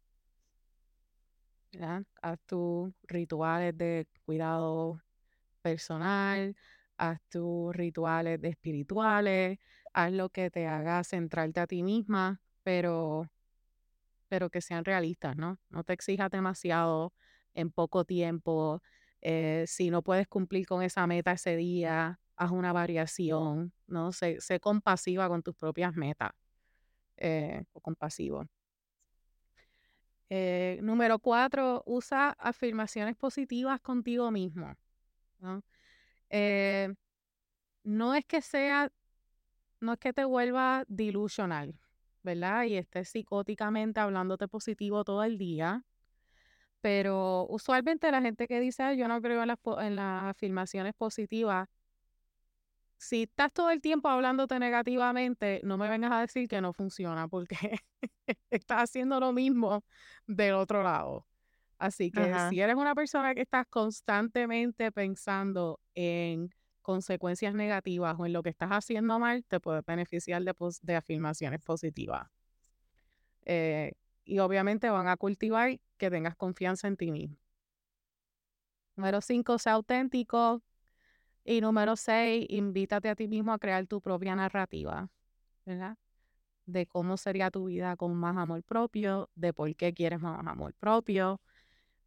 Haz 2.21 2.39
tus 2.45 2.93
rituales 3.03 3.77
de 3.77 4.07
cuidado 4.25 5.01
personal, 5.61 6.55
haz 6.97 7.19
tus 7.29 7.75
rituales 7.75 8.41
de 8.41 8.49
espirituales, 8.49 9.59
haz 9.93 10.11
lo 10.11 10.29
que 10.29 10.49
te 10.49 10.67
haga 10.67 11.03
centrarte 11.03 11.59
a 11.59 11.67
ti 11.67 11.83
misma, 11.83 12.41
pero, 12.63 13.29
pero 14.31 14.49
que 14.49 14.61
sean 14.61 14.85
realistas, 14.85 15.35
¿no? 15.35 15.59
No 15.69 15.83
te 15.83 15.91
exijas 15.91 16.31
demasiado 16.31 17.13
en 17.53 17.69
poco 17.69 18.05
tiempo. 18.05 18.81
Eh, 19.19 19.65
si 19.67 19.89
no 19.89 20.03
puedes 20.03 20.25
cumplir 20.29 20.65
con 20.65 20.81
esa 20.83 21.05
meta 21.05 21.33
ese 21.33 21.57
día, 21.57 22.17
haz 22.37 22.51
una 22.51 22.71
variación, 22.71 23.73
¿no? 23.87 24.13
Sé, 24.13 24.39
compasiva 24.61 25.27
con 25.27 25.43
tus 25.43 25.53
propias 25.53 25.93
metas 25.95 26.31
eh, 27.17 27.65
o 27.73 27.81
compasivo. 27.81 28.45
Eh, 30.29 30.79
número 30.81 31.19
cuatro, 31.19 31.83
usa 31.85 32.29
afirmaciones 32.39 33.17
positivas 33.17 33.81
contigo 33.81 34.31
mismo. 34.31 34.73
¿no? 35.41 35.61
Es 36.29 38.25
que 38.25 38.41
sea, 38.41 38.89
no 39.81 39.91
es 39.91 39.99
que 39.99 40.13
te 40.13 40.23
vuelva 40.23 40.85
delusional, 40.87 41.77
¿verdad? 42.23 42.63
Y 42.63 42.77
estés 42.77 43.09
psicóticamente 43.09 43.99
hablándote 43.99 44.47
positivo 44.47 45.03
todo 45.03 45.23
el 45.23 45.37
día. 45.37 45.83
Pero 46.81 47.45
usualmente 47.47 48.11
la 48.11 48.21
gente 48.21 48.47
que 48.47 48.59
dice, 48.59 48.97
yo 48.97 49.07
no 49.07 49.21
creo 49.21 49.41
en 49.41 49.47
las, 49.47 49.59
en 49.79 49.95
las 49.95 50.23
afirmaciones 50.23 50.93
positivas, 50.93 51.69
si 52.97 53.23
estás 53.23 53.51
todo 53.51 53.71
el 53.71 53.81
tiempo 53.81 54.09
hablándote 54.09 54.59
negativamente, 54.59 55.59
no 55.63 55.77
me 55.77 55.89
vengas 55.89 56.11
a 56.11 56.21
decir 56.21 56.47
que 56.47 56.61
no 56.61 56.71
funciona, 56.71 57.27
porque 57.27 57.57
estás 58.51 58.83
haciendo 58.83 59.19
lo 59.19 59.33
mismo 59.33 59.83
del 60.27 60.53
otro 60.53 60.83
lado. 60.83 61.25
Así 61.79 62.11
que 62.11 62.31
si 62.49 62.61
eres 62.61 62.75
una 62.75 62.93
persona 62.93 63.33
que 63.33 63.41
estás 63.41 63.65
constantemente 63.67 64.91
pensando 64.91 65.79
en 65.95 66.53
consecuencias 66.81 67.53
negativas 67.53 68.15
o 68.17 68.25
en 68.25 68.33
lo 68.33 68.43
que 68.43 68.49
estás 68.49 68.69
haciendo 68.71 69.19
mal, 69.19 69.43
te 69.45 69.59
puedes 69.59 69.85
beneficiar 69.85 70.43
de, 70.43 70.95
afirmaciones 70.95 71.61
positivas. 71.61 72.27
Eh, 73.43 73.93
y 74.23 74.39
obviamente 74.39 74.89
van 74.89 75.07
a 75.07 75.17
cultivar 75.17 75.79
que 75.97 76.09
tengas 76.09 76.35
confianza 76.35 76.87
en 76.87 76.97
ti 76.97 77.11
mismo. 77.11 77.37
Número 78.95 79.21
cinco, 79.21 79.57
sea 79.57 79.73
auténtico. 79.73 80.61
Y 81.43 81.61
número 81.61 81.95
seis, 81.95 82.45
invítate 82.49 83.09
a 83.09 83.15
ti 83.15 83.27
mismo 83.27 83.51
a 83.51 83.57
crear 83.57 83.87
tu 83.87 83.99
propia 83.99 84.35
narrativa, 84.35 85.09
¿verdad? 85.65 85.97
De 86.65 86.85
cómo 86.85 87.17
sería 87.17 87.49
tu 87.49 87.65
vida 87.65 87.95
con 87.95 88.15
más 88.15 88.37
amor 88.37 88.63
propio, 88.63 89.29
de 89.33 89.51
por 89.51 89.75
qué 89.75 89.91
quieres 89.91 90.19
más 90.19 90.45
amor 90.45 90.75
propio. 90.75 91.41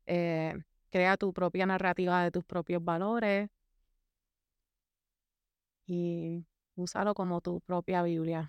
Eh, 0.06 0.54
crea 0.90 1.16
tu 1.16 1.32
propia 1.32 1.66
narrativa 1.66 2.22
de 2.22 2.30
tus 2.30 2.44
propios 2.44 2.84
valores 2.84 3.50
y 5.86 6.44
úsalo 6.76 7.14
como 7.14 7.40
tu 7.40 7.60
propia 7.60 8.02
Biblia. 8.02 8.48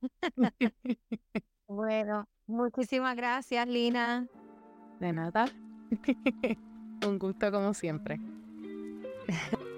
Bueno, 1.66 2.28
muchísimas 2.46 3.16
gracias, 3.16 3.66
Lina. 3.66 4.26
De 5.00 5.12
nada. 5.14 5.46
Un 7.06 7.18
gusto 7.18 7.50
como 7.50 7.72
siempre. 7.72 8.20